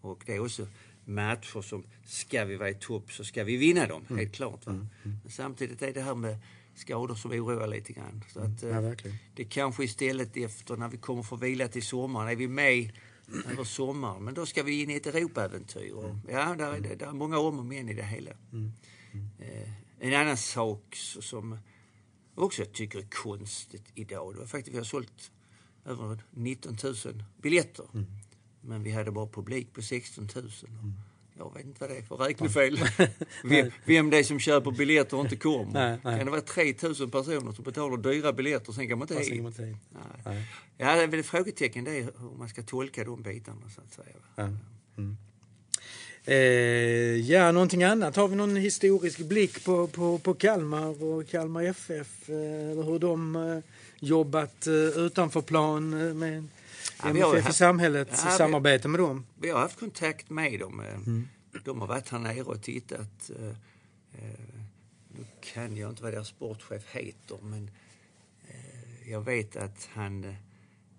Och 0.00 0.22
det 0.26 0.34
är 0.34 0.40
också 0.40 0.66
matcher 1.04 1.62
som, 1.62 1.84
ska 2.04 2.44
vi 2.44 2.56
vara 2.56 2.70
i 2.70 2.74
topp 2.74 3.12
så 3.12 3.24
ska 3.24 3.44
vi 3.44 3.56
vinna 3.56 3.86
dem, 3.86 4.04
helt 4.08 4.34
klart. 4.34 4.66
Va? 4.66 4.86
Men 5.02 5.30
samtidigt 5.30 5.82
är 5.82 5.92
det 5.92 6.00
här 6.00 6.14
med 6.14 6.38
skador 6.78 7.14
som 7.14 7.30
oroar 7.30 7.66
lite 7.66 7.92
grann. 7.92 8.24
Så 8.32 8.40
att, 8.40 8.62
eh, 8.62 8.68
Ja, 8.70 8.80
verkligen. 8.80 9.16
det 9.34 9.44
kanske 9.44 9.84
istället 9.84 10.36
efter 10.36 10.76
när 10.76 10.88
vi 10.88 10.96
kommer 10.96 11.22
få 11.22 11.36
vila 11.36 11.68
till 11.68 11.82
sommaren, 11.82 12.28
är 12.28 12.36
vi 12.36 12.48
med 12.48 12.92
över 13.52 13.64
sommaren, 13.64 14.24
men 14.24 14.34
då 14.34 14.46
ska 14.46 14.62
vi 14.62 14.82
in 14.82 14.90
i 14.90 14.94
ett 14.94 15.06
Europaäventyr. 15.06 15.92
Och, 15.92 16.16
ja, 16.28 16.54
där 16.54 16.72
är, 16.72 16.80
det, 16.80 16.94
där 16.94 17.06
är 17.06 17.12
många 17.12 17.38
om 17.38 17.58
och 17.58 17.64
men 17.66 17.88
i 17.88 17.94
det 17.94 18.02
hela. 18.02 18.30
Eh, 19.38 19.72
en 19.98 20.14
annan 20.14 20.36
sak 20.36 20.96
som 21.20 21.58
också 22.34 22.62
jag 22.62 22.72
tycker 22.72 22.98
är 22.98 23.06
konstigt 23.10 23.84
idag, 23.94 24.34
det 24.34 24.38
var 24.38 24.46
faktiskt 24.46 24.74
vi 24.74 24.78
har 24.78 24.84
sålt 24.84 25.30
över 25.84 26.18
19 26.30 26.76
000 26.84 26.94
biljetter. 27.42 27.86
Men 28.60 28.82
vi 28.82 28.90
hade 28.90 29.10
bara 29.10 29.26
publik 29.26 29.72
på 29.72 29.82
16 29.82 30.28
000. 30.34 30.50
Jag 31.38 31.54
vet 31.54 31.64
inte 31.64 31.80
vad 31.80 31.90
det 31.90 31.96
är 31.96 32.02
för 32.02 32.16
räknefel. 32.16 32.78
vem, 33.44 33.70
vem 33.84 34.10
det 34.10 34.18
är 34.18 34.22
som 34.22 34.38
köper 34.38 34.70
biljetter 34.70 35.16
och 35.16 35.24
inte 35.24 35.36
kommer. 35.36 35.72
Nej, 35.72 35.98
nej. 36.04 36.16
Kan 36.16 36.26
det 36.26 36.30
vara 36.30 36.40
3 36.40 36.74
000 36.82 37.10
personer 37.10 37.52
som 37.52 37.64
betalar 37.64 37.96
dyra 37.96 38.32
biljetter 38.32 38.72
sen 38.72 38.88
kan 38.88 38.98
man 38.98 39.08
inte 39.08 39.22
hit? 39.22 39.56
till 39.56 39.64
det? 39.64 39.64
Nej. 39.64 39.78
Nej. 40.24 40.44
Ja, 40.76 40.96
det 40.96 41.02
är 41.02 41.06
väl 41.06 41.20
ett 41.20 41.26
frågetecken 41.26 41.84
det 41.84 41.98
är 41.98 42.02
hur 42.02 42.38
man 42.38 42.48
ska 42.48 42.62
tolka 42.62 43.04
de 43.04 43.22
bitarna 43.22 43.70
så 43.74 43.80
att 43.80 43.92
säga. 43.92 44.16
Ja. 44.36 44.48
Mm. 44.98 45.16
Eh, 46.24 46.36
ja, 47.30 47.52
någonting 47.52 47.84
annat. 47.84 48.16
Har 48.16 48.28
vi 48.28 48.36
någon 48.36 48.56
historisk 48.56 49.18
blick 49.18 49.64
på, 49.64 49.86
på, 49.86 50.18
på 50.18 50.34
Kalmar 50.34 51.04
och 51.04 51.28
Kalmar 51.28 51.62
FF? 51.62 52.28
Eh, 52.28 52.84
hur 52.84 52.98
de 52.98 53.36
eh, 53.36 53.58
jobbat 54.00 54.66
eh, 54.66 54.74
utanför 54.74 55.40
plan 55.40 56.08
eh, 56.08 56.14
med 56.14 56.48
Ja, 56.98 57.04
har 57.04 57.10
MFF 57.10 57.38
i 57.38 57.40
haft- 57.40 57.56
samhällets 57.58 58.22
Ja, 58.24 58.30
vi- 58.30 58.36
samarbete 58.36 58.88
med 58.88 59.00
dem? 59.00 59.26
Vi 59.40 59.50
har 59.50 59.60
haft 59.60 59.78
kontakt 59.80 60.30
med 60.30 60.60
dem. 60.60 60.80
eh, 60.80 60.94
Mm. 60.94 61.28
De 61.64 61.80
har 61.80 61.88
varit 61.88 62.08
här 62.08 62.18
nere 62.18 62.42
och 62.42 62.62
tittat. 62.62 63.30
eh, 63.40 63.48
eh, 64.24 64.40
Nu 65.08 65.26
kan 65.52 65.76
jag 65.76 65.90
inte 65.90 66.02
vad 66.02 66.12
deras 66.12 66.28
sportchef 66.28 66.86
heter, 66.90 67.38
men 67.42 67.70
jag 69.06 69.20
vet 69.20 69.56
att 69.56 69.88
han 69.92 70.24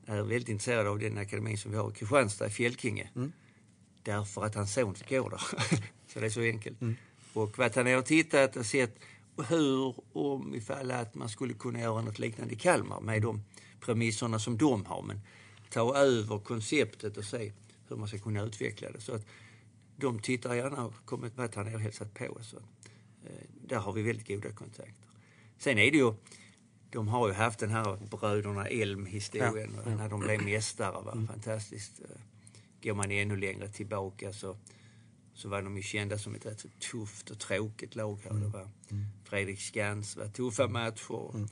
är 0.05 0.21
väldigt 0.21 0.49
intresserad 0.49 0.87
av 0.87 0.99
den 0.99 1.17
akademin 1.17 1.57
som 1.57 1.71
vi 1.71 1.77
har 1.77 1.89
i 1.91 1.93
Kristianstad, 1.93 2.47
i 2.47 2.49
Fjällkinge. 2.49 3.09
Mm. 3.15 3.31
Därför 4.03 4.45
att 4.45 4.55
hans 4.55 4.73
son 4.73 4.95
går 5.09 5.29
där. 5.29 5.41
så 6.13 6.19
det 6.19 6.25
är 6.25 6.29
så 6.29 6.41
enkelt. 6.41 6.81
Mm. 6.81 6.95
Och 7.33 7.57
här 7.57 7.83
nere 7.83 7.97
och 7.97 8.05
tittat 8.05 8.55
och 8.55 8.65
sett 8.65 8.95
hur, 9.49 9.95
om 10.13 10.55
ifall 10.55 10.91
att 10.91 11.15
man 11.15 11.29
skulle 11.29 11.53
kunna 11.53 11.79
göra 11.79 12.01
något 12.01 12.19
liknande 12.19 12.53
i 12.53 12.57
Kalmar 12.57 13.01
med 13.01 13.21
de 13.21 13.43
premisserna 13.79 14.39
som 14.39 14.57
de 14.57 14.85
har. 14.85 15.01
Men 15.01 15.21
ta 15.69 15.95
över 15.95 16.39
konceptet 16.39 17.17
och 17.17 17.23
se 17.25 17.51
hur 17.87 17.95
man 17.95 18.07
ska 18.07 18.17
kunna 18.19 18.41
utveckla 18.43 18.91
det. 18.91 19.01
Så 19.01 19.13
att 19.15 19.25
de 19.95 20.19
tittar 20.19 20.55
gärna 20.55 20.85
och 20.85 20.93
kommit 21.05 21.37
varit 21.37 21.55
här 21.55 21.63
nere 21.63 21.75
och 21.75 21.81
hälsat 21.81 22.13
på. 22.13 22.37
Så, 22.41 22.57
eh, 23.25 23.31
där 23.67 23.77
har 23.77 23.93
vi 23.93 24.01
väldigt 24.01 24.27
goda 24.27 24.51
kontakter. 24.51 25.07
Sen 25.57 25.77
är 25.77 25.91
det 25.91 25.97
ju, 25.97 26.13
de 26.89 27.07
har 27.07 27.27
ju 27.27 27.33
haft 27.33 27.59
den 27.59 27.69
här 27.69 27.97
bröderna 28.11 28.65
Elm-historien 28.67 29.73
Ja, 29.75 29.91
ja. 29.91 29.95
när 29.97 30.09
de 30.09 30.19
blev 30.19 30.43
mästare. 30.43 31.03
Va? 31.03 31.27
Fantastiskt. 31.27 31.99
Eh, 31.99 32.21
Går 32.83 32.93
man 32.93 33.11
ännu 33.11 33.35
längre 33.35 33.67
tillbaka 33.69 34.33
så, 34.33 34.57
så 35.33 35.49
var 35.49 35.61
de 35.61 35.77
ju 35.77 35.83
kända 35.83 36.17
som 36.17 36.35
ett 36.35 36.45
rätt 36.45 36.59
så 36.59 36.67
tufft 36.91 37.29
och 37.29 37.39
tråkigt 37.39 37.95
lag 37.95 38.19
här. 38.23 38.33
Det 38.33 38.47
var 38.47 38.69
Fredrik 39.23 39.61
Skans, 39.61 40.15
var 40.17 40.27
tuffa 40.27 40.67
matcher. 40.67 41.47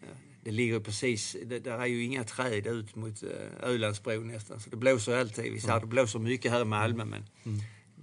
Ja, 0.00 0.06
Det 0.44 0.50
ligger 0.50 0.80
precis, 0.80 1.36
det, 1.44 1.58
där 1.58 1.78
är 1.78 1.86
ju 1.86 2.02
inga 2.04 2.24
träd 2.24 2.66
ut 2.66 2.94
mot 2.94 3.22
uh, 3.22 3.30
Ölandsbron 3.62 4.28
nästan, 4.28 4.60
så 4.60 4.70
det 4.70 4.76
blåser 4.76 5.16
alltid. 5.16 5.52
Vi 5.52 5.60
sa 5.60 5.80
det 5.80 5.86
blåser 5.86 6.18
mycket 6.18 6.50
här 6.52 6.60
i 6.60 6.64
Malmö, 6.64 7.04
men 7.04 7.24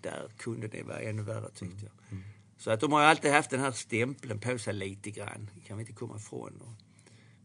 där 0.01 0.29
kunde 0.38 0.67
det 0.67 0.83
vara 0.83 1.00
ännu 1.00 1.21
värre 1.21 1.50
tyckte 1.55 1.83
jag. 1.86 2.19
Så 2.57 2.71
att 2.71 2.79
de 2.79 2.91
har 2.91 3.01
alltid 3.01 3.31
haft 3.31 3.50
den 3.50 3.60
här 3.60 3.71
stämpeln 3.71 4.39
på 4.39 4.57
sig 4.57 4.74
lite 4.74 5.12
grann, 5.12 5.50
det 5.55 5.62
kan 5.67 5.77
vi 5.77 5.81
inte 5.81 5.93
komma 5.93 6.15
ifrån. 6.17 6.75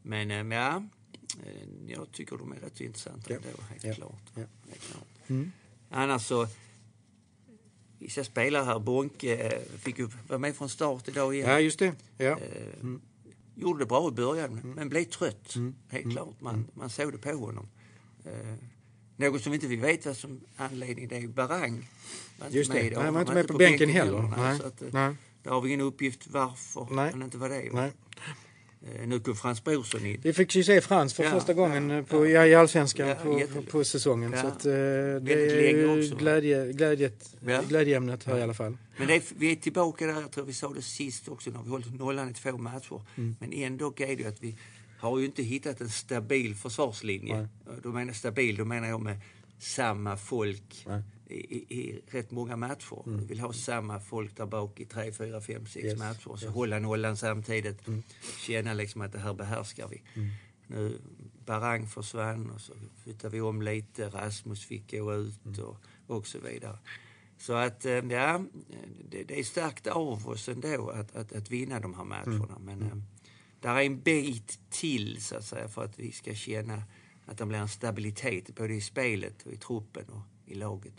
Men 0.03 0.31
eh, 0.31 0.57
ja, 0.59 0.83
eh, 1.47 1.69
jag 1.87 2.13
tycker 2.13 2.37
de 2.37 2.53
är 2.53 2.57
rätt 2.57 2.81
intressanta 2.81 3.33
Ja. 3.33 3.37
ändå, 3.37 3.63
helt 3.71 3.85
Ja. 3.85 3.95
klart. 3.95 4.23
Ja. 4.35 4.43
Helt 4.69 4.83
klart. 4.93 5.07
Mm. 5.27 5.53
Annars 5.91 6.23
så, 6.27 6.49
vissa 7.99 8.25
spelare 8.25 8.65
här, 8.65 8.79
Bonke 8.79 9.37
eh, 9.37 9.63
fick 9.79 9.99
ju 9.99 10.09
vara 10.29 10.39
med 10.39 10.57
från 10.57 10.69
start 10.69 11.09
idag 11.09 11.35
igen. 11.35 11.51
Ja, 11.51 11.61
just 11.61 11.79
det. 11.79 11.93
Ja. 12.19 12.25
Eh, 12.39 12.85
Gjorde 13.59 13.79
det 13.79 13.87
bra 13.87 14.09
i 14.09 14.11
början, 14.11 14.61
men 14.77 14.89
blev 14.89 15.05
trött. 15.05 15.55
Helt 15.89 16.13
klart. 16.13 16.41
Man, 16.41 16.67
man 16.75 16.91
såg 16.91 17.13
det 17.13 17.19
på 17.19 17.31
honom. 17.31 17.69
Eh, 18.25 18.55
något 19.17 19.43
som 19.43 19.53
vi 19.53 19.57
inte 19.57 19.77
vet 19.77 20.07
vad 20.07 20.17
som 20.17 20.41
anledning 20.57 21.09
det 21.09 21.17
är 21.17 21.29
Barang. 21.29 21.89
Var 22.39 22.49
Just 22.49 22.73
det. 22.73 22.83
Nej, 22.83 22.95
han 22.95 23.15
var 23.15 23.21
inte 23.21 23.35
med 23.35 23.49
på 23.49 23.59
bänken 23.59 23.89
heller. 23.89 24.23
nej, 24.23 24.31
Nej. 24.37 24.61
Att, 24.65 24.83
eh, 24.83 24.89
Nej. 24.93 25.17
Där 25.43 25.51
har 25.51 25.61
vi 25.61 25.69
ingen 25.69 25.81
uppgift 25.81 26.27
varför 26.27 26.87
Nej. 26.91 27.11
han 27.11 27.23
inte 27.23 27.39
var 27.39 27.49
det. 27.49 27.71
Nej. 27.73 27.93
Eh, 28.83 29.07
nu 29.09 29.21
kom 29.21 29.37
Frans 29.37 29.65
Brorsson 29.65 30.07
in. 30.07 30.21
Vi 30.23 30.33
fick 30.33 30.55
ju 30.55 30.65
se 30.65 30.81
Frans 30.81 31.15
för 31.15 31.25
Ja, 31.25 31.31
första 31.31 31.55
gången 31.55 31.91
ja, 31.91 31.99
eh, 31.99 32.05
på, 32.05 32.27
ja. 32.27 32.47
i 32.47 32.55
Allsvenskan 32.55 33.17
på, 33.23 33.63
på 33.71 33.85
säsongen. 33.85 34.33
Så 34.33 34.47
att, 34.47 34.67
eh, 34.67 34.73
det 34.73 35.69
är 35.69 35.77
ju 35.77 35.99
också, 35.99 36.17
glädje, 36.17 36.73
glädjet, 36.73 37.31
glädjeämnet 37.69 38.25
här 38.25 38.39
i 38.39 38.43
alla 38.43 38.55
fall. 38.55 38.77
Men 38.97 39.11
är, 39.11 39.23
vi 39.39 39.53
är 39.53 39.57
tillbaka 39.57 40.07
där, 40.07 40.21
jag 40.21 40.31
tror 40.31 40.45
vi 40.45 40.53
sa 40.53 40.73
det 40.73 40.83
sist 40.83 41.29
också, 41.29 41.51
när 41.51 41.63
vi 41.63 41.71
hållit 41.71 41.95
nollan 41.95 42.31
i 42.31 42.35
två 42.35 42.59
matcher. 42.59 43.03
Mm. 43.17 43.37
Men 43.41 43.53
ändå 43.53 43.95
är 43.97 44.07
det 44.07 44.23
ju 44.23 44.29
att 44.29 44.43
vi 44.43 44.57
har 44.99 45.19
ju 45.19 45.25
inte 45.25 45.43
hittat 45.43 45.81
en 45.81 45.89
stabil 45.89 46.55
försvarslinje. 46.55 47.37
Nej. 47.37 47.77
Då 47.83 47.89
menar 47.89 48.07
jag 48.07 48.17
stabil, 48.17 48.57
då 48.57 48.65
menar 48.65 48.89
jag 48.89 49.01
med 49.01 49.21
samma 49.59 50.17
folk 50.17 50.85
Nej. 50.87 51.03
I, 51.29 51.79
i, 51.81 52.03
rätt 52.07 52.31
många 52.31 52.57
matcher. 52.57 53.03
Vi 53.05 53.25
vill 53.25 53.41
ha 53.41 53.53
samma 53.53 54.01
folk 54.01 54.37
där 54.37 54.47
bak 54.47 54.81
i 54.81 54.85
tre, 54.85 55.13
fyra, 55.13 55.41
fem, 55.41 55.67
sex 55.67 55.85
Yes, 55.85 55.99
matcher. 55.99 56.29
Och 56.29 56.39
så 56.39 56.47
yes. 56.47 56.55
hålla 56.55 56.79
nollan 56.79 57.17
samtidigt. 57.17 57.83
Känna 58.47 58.75
liksom 58.75 59.01
att 59.01 59.13
det 59.13 59.19
här 59.19 59.35
behärskar 59.35 59.89
vi. 59.89 60.03
Nu 60.67 60.99
Barang 61.47 61.87
försvann 61.87 62.51
och 62.51 62.61
så 62.61 62.73
flyttade 63.05 63.33
vi 63.33 63.41
om 63.41 63.63
lite. 63.63 64.09
Rasmus 64.09 64.65
fick 64.65 64.91
gå 64.91 65.15
ut 65.15 65.59
och, 65.59 65.77
och 66.07 66.27
så 66.27 66.39
vidare. 66.39 66.79
Så 67.39 67.53
att, 67.53 67.85
eh, 67.85 67.93
ja, 67.93 68.45
det, 69.11 69.25
det 69.25 69.39
är 69.39 69.45
starkt 69.45 69.87
av 69.87 70.29
oss 70.29 70.49
ändå 70.49 70.91
att, 70.91 71.17
att, 71.17 71.33
att 71.33 71.51
vinna 71.51 71.81
de 71.81 71.95
här 71.95 72.05
matcherna. 72.05 72.59
Men 72.61 72.83
eh, 72.83 72.97
där 73.61 73.75
är 73.75 73.83
en 73.83 74.01
bit 74.01 74.61
till 74.71 75.23
så 75.23 75.37
att 75.37 75.45
säga 75.45 75.69
för 75.69 75.85
att 75.85 75.99
vi 75.99 76.13
ska 76.13 76.35
känna 76.35 76.83
att 77.27 77.39
det 77.39 77.47
blir 77.47 77.59
en 77.59 77.69
stabilitet 77.69 78.55
både 78.55 78.75
i 78.75 78.81
spelet 78.81 79.43
och 79.47 79.53
i 79.53 79.57
truppen 79.57 80.05
och 80.09 80.23
i 80.47 80.55
laget. 80.55 80.95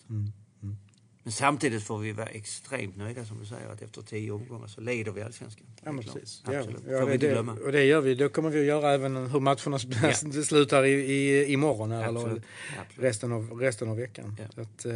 Men 1.28 1.32
samtidigt 1.32 1.84
får 1.84 1.98
vi 2.00 2.12
vara 2.12 2.28
extremt 2.28 2.98
nöjda 2.98 3.26
som 3.26 3.40
du 3.40 3.46
säger 3.46 3.70
att 3.70 3.82
efter 3.82 4.02
tio 4.02 4.32
omgångar 4.32 4.68
så 4.68 4.82
leder 4.82 5.12
vi 5.12 5.22
allsvenskan. 5.22 5.66
Ja, 5.84 5.92
precis. 5.92 6.44
Ja, 6.46 6.60
Absolut. 6.60 6.82
ja, 6.88 7.00
får 7.00 7.06
vi 7.06 7.10
det, 7.10 7.14
inte 7.14 7.28
det, 7.28 7.34
glömma. 7.34 7.54
och 7.54 7.72
det 7.72 7.84
gör 7.84 8.02
vi. 8.02 8.16
Då 8.16 8.30
kommer 8.30 8.50
vi 8.50 8.60
att 8.60 8.66
göra 8.66 8.94
även 8.94 9.16
hur 9.16 9.40
matcherna 9.40 9.80
Ja. 10.02 10.14
slutar 10.44 10.86
i, 10.86 10.92
i, 10.92 11.46
imorgon 11.54 11.92
här, 11.92 12.08
eller 12.08 12.20
Absolut. 12.20 12.44
Absolut. 12.80 13.06
resten 13.06 13.32
av, 13.32 13.52
resten 13.52 13.90
av 13.90 13.98
veckan. 13.98 14.36
Ja. 14.40 14.62
Att, 14.62 14.86
eh, 14.86 14.94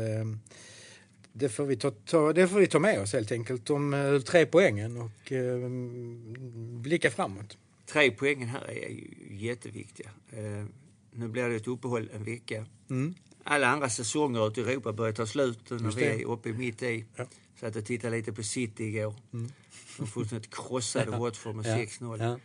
det, 1.34 1.50
får 1.50 1.66
vi 1.66 1.76
ta, 1.76 1.92
ta, 1.92 2.34
det 2.34 2.48
får 2.48 2.60
vi 2.60 2.68
ta 2.68 2.80
med 2.80 3.02
oss 3.02 3.14
helt 3.14 3.32
enkelt. 3.32 3.66
De 3.66 3.94
eh, 3.94 4.20
tre 4.20 4.46
poängen 4.46 4.98
och 4.98 5.32
eh, 5.32 5.70
blicka 6.82 7.12
framåt. 7.12 7.58
Tre 7.86 8.12
poängen 8.12 8.48
här 8.50 8.70
är 8.70 8.90
ju 8.90 9.08
jätteviktiga. 9.48 10.10
Eh, 10.32 10.66
nu 11.12 11.28
blir 11.28 11.50
det 11.50 11.56
ett 11.56 11.68
uppehåll 11.68 12.10
en 12.14 12.24
vecka. 12.24 12.66
Mm. 12.90 13.16
Alla 13.44 13.68
andra 13.68 13.90
säsonger 13.90 14.48
ute 14.48 14.62
i 14.62 14.64
Europa 14.64 14.94
börjar 14.94 15.14
ta 15.14 15.26
slut 15.26 15.70
när 15.70 15.92
vi 15.92 16.04
är 16.04 16.26
uppe 16.26 16.54
mitt 16.54 16.84
i. 16.84 17.06
Ja. 17.16 17.26
Så 17.60 17.66
att 17.66 17.76
jag 17.76 17.86
tittade 17.86 18.18
lite 18.18 18.34
på 18.34 18.44
City 18.44 18.84
igår. 18.84 19.16
De 19.98 20.08
fullständigt 20.08 20.56
krossade 20.56 21.12
Watford 21.18 21.56
med 21.56 21.66
Ja. 21.66 21.86
6-0. 21.86 22.24
Ja. 22.24 22.40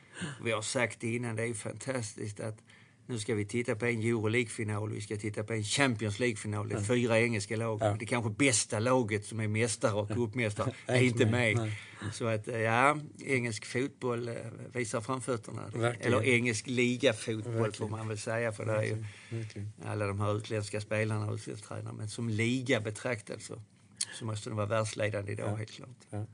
Vi 0.44 0.50
har 0.50 0.62
sagt 0.62 1.00
det 1.00 1.14
innan, 1.14 1.36
det 1.36 1.42
är 1.42 1.54
fantastiskt 1.54 2.40
att 2.40 2.58
nu 3.08 3.18
ska 3.18 3.34
vi 3.34 3.44
titta 3.44 3.76
på 3.76 3.86
en 3.86 4.00
Euroleague-final, 4.00 4.90
vi 4.92 5.00
ska 5.00 5.16
titta 5.16 5.44
på 5.44 5.52
en 5.52 5.62
Champions 5.64 6.18
League-final. 6.18 6.68
Det 6.68 6.74
är 6.74 6.80
fyra 6.80 7.20
engelska 7.20 7.56
lag. 7.56 7.78
Ja. 7.82 7.96
Det 8.00 8.06
kanske 8.06 8.30
bästa 8.30 8.78
laget 8.78 9.24
som 9.24 9.40
är 9.40 9.48
mästare 9.48 9.92
och 9.92 10.08
cupmästare 10.08 10.72
Är 10.86 11.02
inte 11.02 11.26
med. 11.26 11.56
Nej. 11.56 11.80
Så 12.12 12.26
att 12.26 12.48
eh, 12.48 12.60
ja, 12.60 12.98
engelsk 13.26 13.66
fotboll 13.66 14.28
eh, 14.28 14.34
visar 14.72 15.00
framfötterna. 15.00 15.62
Verkligen. 15.74 16.12
Eller 16.12 16.24
engelsk 16.28 16.66
ligafotboll 16.66 17.72
får 17.72 17.88
man 17.88 18.08
väl 18.08 18.18
säga. 18.18 18.52
För 18.52 18.64
det 18.66 18.72
är 18.72 18.82
ju 18.82 19.04
Verkligen. 19.30 19.72
alla 19.84 20.06
de 20.06 20.20
här 20.20 20.36
utländska 20.36 20.80
spelarna 20.80 21.26
och 21.26 21.34
utländska 21.34 21.68
tränarna. 21.68 21.92
Men 21.92 22.08
som 22.08 22.28
liga 22.28 22.80
betraktad 22.80 23.42
så, 23.42 23.62
så 24.18 24.24
måste 24.24 24.50
den 24.50 24.56
vara 24.56 24.66
världsledande 24.66 25.32
idag 25.32 25.50
Ja. 25.50 25.56
helt 25.56 25.70
klart. 25.70 25.96
Ja. 26.10 26.26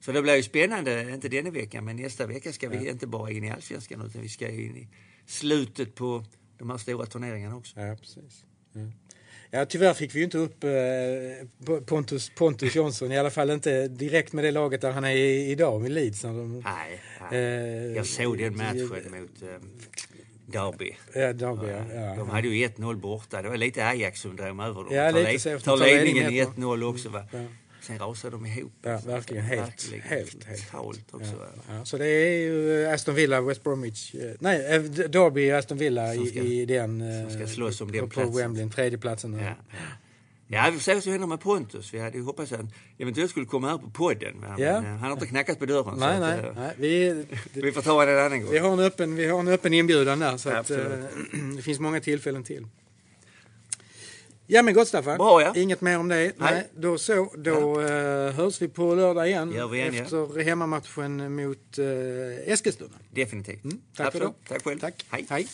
Så 0.00 0.12
det 0.12 0.22
blir 0.22 0.36
ju 0.36 0.42
spännande, 0.42 1.10
inte 1.14 1.28
denna 1.28 1.50
veckan, 1.50 1.84
men 1.84 1.96
nästa 1.96 2.26
vecka 2.26 2.52
ska 2.52 2.68
vi 2.68 2.88
inte 2.90 3.06
bara 3.06 3.30
in 3.30 3.44
i 3.44 3.50
allsvenskan 3.50 4.02
utan 4.06 4.22
vi 4.22 4.28
ska 4.28 4.48
in 4.48 4.76
i 4.76 4.88
slutet 5.26 5.94
på 5.94 6.24
de 6.58 6.70
här 6.70 6.78
stora 6.78 7.06
turneringarna 7.06 7.56
också. 7.56 7.80
Ja, 7.80 7.96
precis. 8.00 8.44
Ja. 8.72 8.80
Ja, 9.50 9.64
tyvärr 9.64 9.94
fick 9.94 10.14
vi 10.14 10.18
ju 10.18 10.24
inte 10.24 10.38
upp 10.38 10.64
eh, 10.64 11.80
Pontus, 11.86 12.30
Pontus 12.34 12.74
Jonsson, 12.74 13.12
i 13.12 13.18
alla 13.18 13.30
fall 13.30 13.50
inte 13.50 13.88
direkt 13.88 14.32
med 14.32 14.44
det 14.44 14.50
laget 14.50 14.80
där 14.80 14.92
han 14.92 15.04
är 15.04 15.16
idag, 15.16 15.80
med 15.80 15.90
Leeds. 15.90 16.20
De, 16.20 16.58
Nej, 16.64 17.00
eh, 17.20 17.28
nej. 17.30 17.92
jag 17.96 18.06
såg 18.06 18.38
den 18.38 18.56
matchen 18.56 18.88
mot 18.88 19.42
eh, 19.42 19.48
Derby. 20.46 20.96
Ja, 21.14 21.32
Derby, 21.32 21.66
ja. 21.66 21.94
ja. 21.94 22.14
De 22.14 22.30
hade 22.30 22.48
ju 22.48 22.68
1-0 22.68 22.96
borta. 22.96 23.42
Det 23.42 23.48
var 23.48 23.56
lite 23.56 23.86
Ajax-syndrom 23.86 24.60
över 24.60 24.84
dem. 24.84 24.94
Ja, 24.94 25.12
Tar 25.12 25.32
lite 25.32 25.54
le-. 25.54 25.60
Tar 25.60 25.76
ledningen 25.76 26.32
i 26.32 26.36
ledningen 26.36 26.68
1-0 26.68 26.84
också. 26.84 27.08
Va? 27.08 27.24
Sen 27.86 27.98
rasade 27.98 28.36
de 28.36 28.46
ihop. 28.46 28.72
Ja, 28.82 29.00
verkligen. 29.06 29.44
Helt, 29.44 29.60
Verkligen 29.62 30.02
helt, 30.02 30.44
helt. 30.44 30.70
totalt 30.70 31.04
också. 31.10 31.32
Ja, 31.68 31.74
ja, 31.74 31.84
så 31.84 31.98
det 31.98 32.06
är 32.06 32.38
ju 32.38 32.86
Aston 32.86 33.14
Villa, 33.14 33.40
West 33.40 33.62
Bromwich, 33.64 34.14
eh, 34.14 34.20
nej, 34.40 34.74
eh, 34.74 34.82
Derby, 34.82 35.50
Aston 35.50 35.78
Villa 35.78 36.14
Som 36.14 36.22
i, 36.24 36.26
ska- 36.26 36.40
i 36.40 36.66
den, 36.66 37.00
eh, 37.00 37.28
som 37.28 37.38
ska 37.38 37.46
slåss 37.54 37.80
om 37.80 37.92
den 37.92 38.00
på, 38.00 38.06
på 38.06 38.12
platsen. 38.12 38.36
Wembley, 38.36 38.70
tredje 38.70 38.98
platsen. 38.98 39.34
Ja. 39.38 39.54
Ja, 40.46 40.64
vi 40.66 40.72
får 40.72 40.80
se 40.82 40.94
vad 40.94 41.02
som 41.02 41.12
händer 41.12 41.28
med 41.28 41.40
Pontus. 41.40 41.94
Vi 41.94 41.98
hade 41.98 42.18
ju 42.18 42.24
hoppats 42.24 42.52
att 42.52 42.58
han 42.58 42.70
eventuellt 42.98 43.30
skulle 43.30 43.46
komma 43.46 43.68
här 43.70 43.78
på 43.78 43.90
podden. 43.90 44.34
Men 44.40 44.58
Ja. 44.58 44.72
han 44.80 44.98
har 44.98 45.12
inte 45.12 45.26
knackat 45.26 45.58
på 45.58 45.66
dörren. 45.66 45.98
Nej, 45.98 46.14
så 46.16 46.20
nej, 46.20 46.38
att, 46.38 46.44
eh, 46.44 46.52
nej. 46.56 46.72
Vi, 46.78 47.24
Vi 47.62 47.72
får 47.72 47.82
ta 47.82 48.04
det 48.04 48.12
en 48.12 48.26
annan 48.26 48.40
gång. 48.42 48.50
vi, 48.52 48.58
har 48.58 48.72
en 48.72 48.78
öppen, 48.80 49.14
vi 49.16 49.26
har 49.26 49.40
en 49.40 49.48
öppen 49.48 49.74
inbjudan 49.74 50.18
där 50.18 50.36
så 50.36 50.50
att, 50.50 50.70
eh, 50.70 50.78
det 51.56 51.62
finns 51.62 51.80
många 51.80 52.00
tillfällen 52.00 52.44
till. 52.44 52.66
Ja 54.46 54.62
men 54.62 54.74
gott 54.74 54.88
Staffan. 54.88 55.18
Bra, 55.18 55.42
ja. 55.42 55.52
Inget 55.56 55.80
mer 55.80 55.98
om 55.98 56.08
det. 56.08 56.16
Nej. 56.16 56.32
Nej. 56.38 56.68
då 56.76 56.98
så. 56.98 57.32
Då 57.36 57.80
eh, 57.80 58.32
hörs 58.32 58.62
vi 58.62 58.68
på 58.68 58.94
lördag 58.94 59.28
igen. 59.28 59.70
Vi 59.70 59.78
igen, 59.78 59.94
ja. 59.94 60.02
efter 60.02 60.42
hemmamatchen 60.42 61.34
mot 61.34 61.78
uh, 61.78 62.52
Eskilstuna. 62.52 62.94
Definitivt. 63.10 63.64
Mm, 63.64 63.80
tack 63.96 64.12
för 64.12 64.18
Absolut. 64.18 64.34
det. 64.42 64.54
Tack 64.54 64.64
själv. 64.64 64.78
Tack. 64.78 65.06
Hej. 65.10 65.26
Hej. 65.30 65.46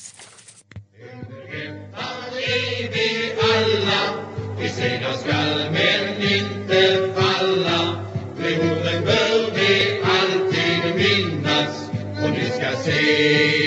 är 2.33 2.93
vi 2.93 3.33
alla 3.41 4.25
Vi 4.61 4.69
segrar 4.69 5.13
skall 5.13 5.71
men 5.73 6.23
inte 6.23 7.13
falla 7.15 8.05
De 8.39 8.55
orden 8.55 9.05
bör 9.05 9.55
vi 9.55 10.03
alltid 10.03 10.95
minnas 10.97 11.91
Och 12.25 12.31
ni 12.31 12.51
ska 12.51 12.77
se 12.77 13.61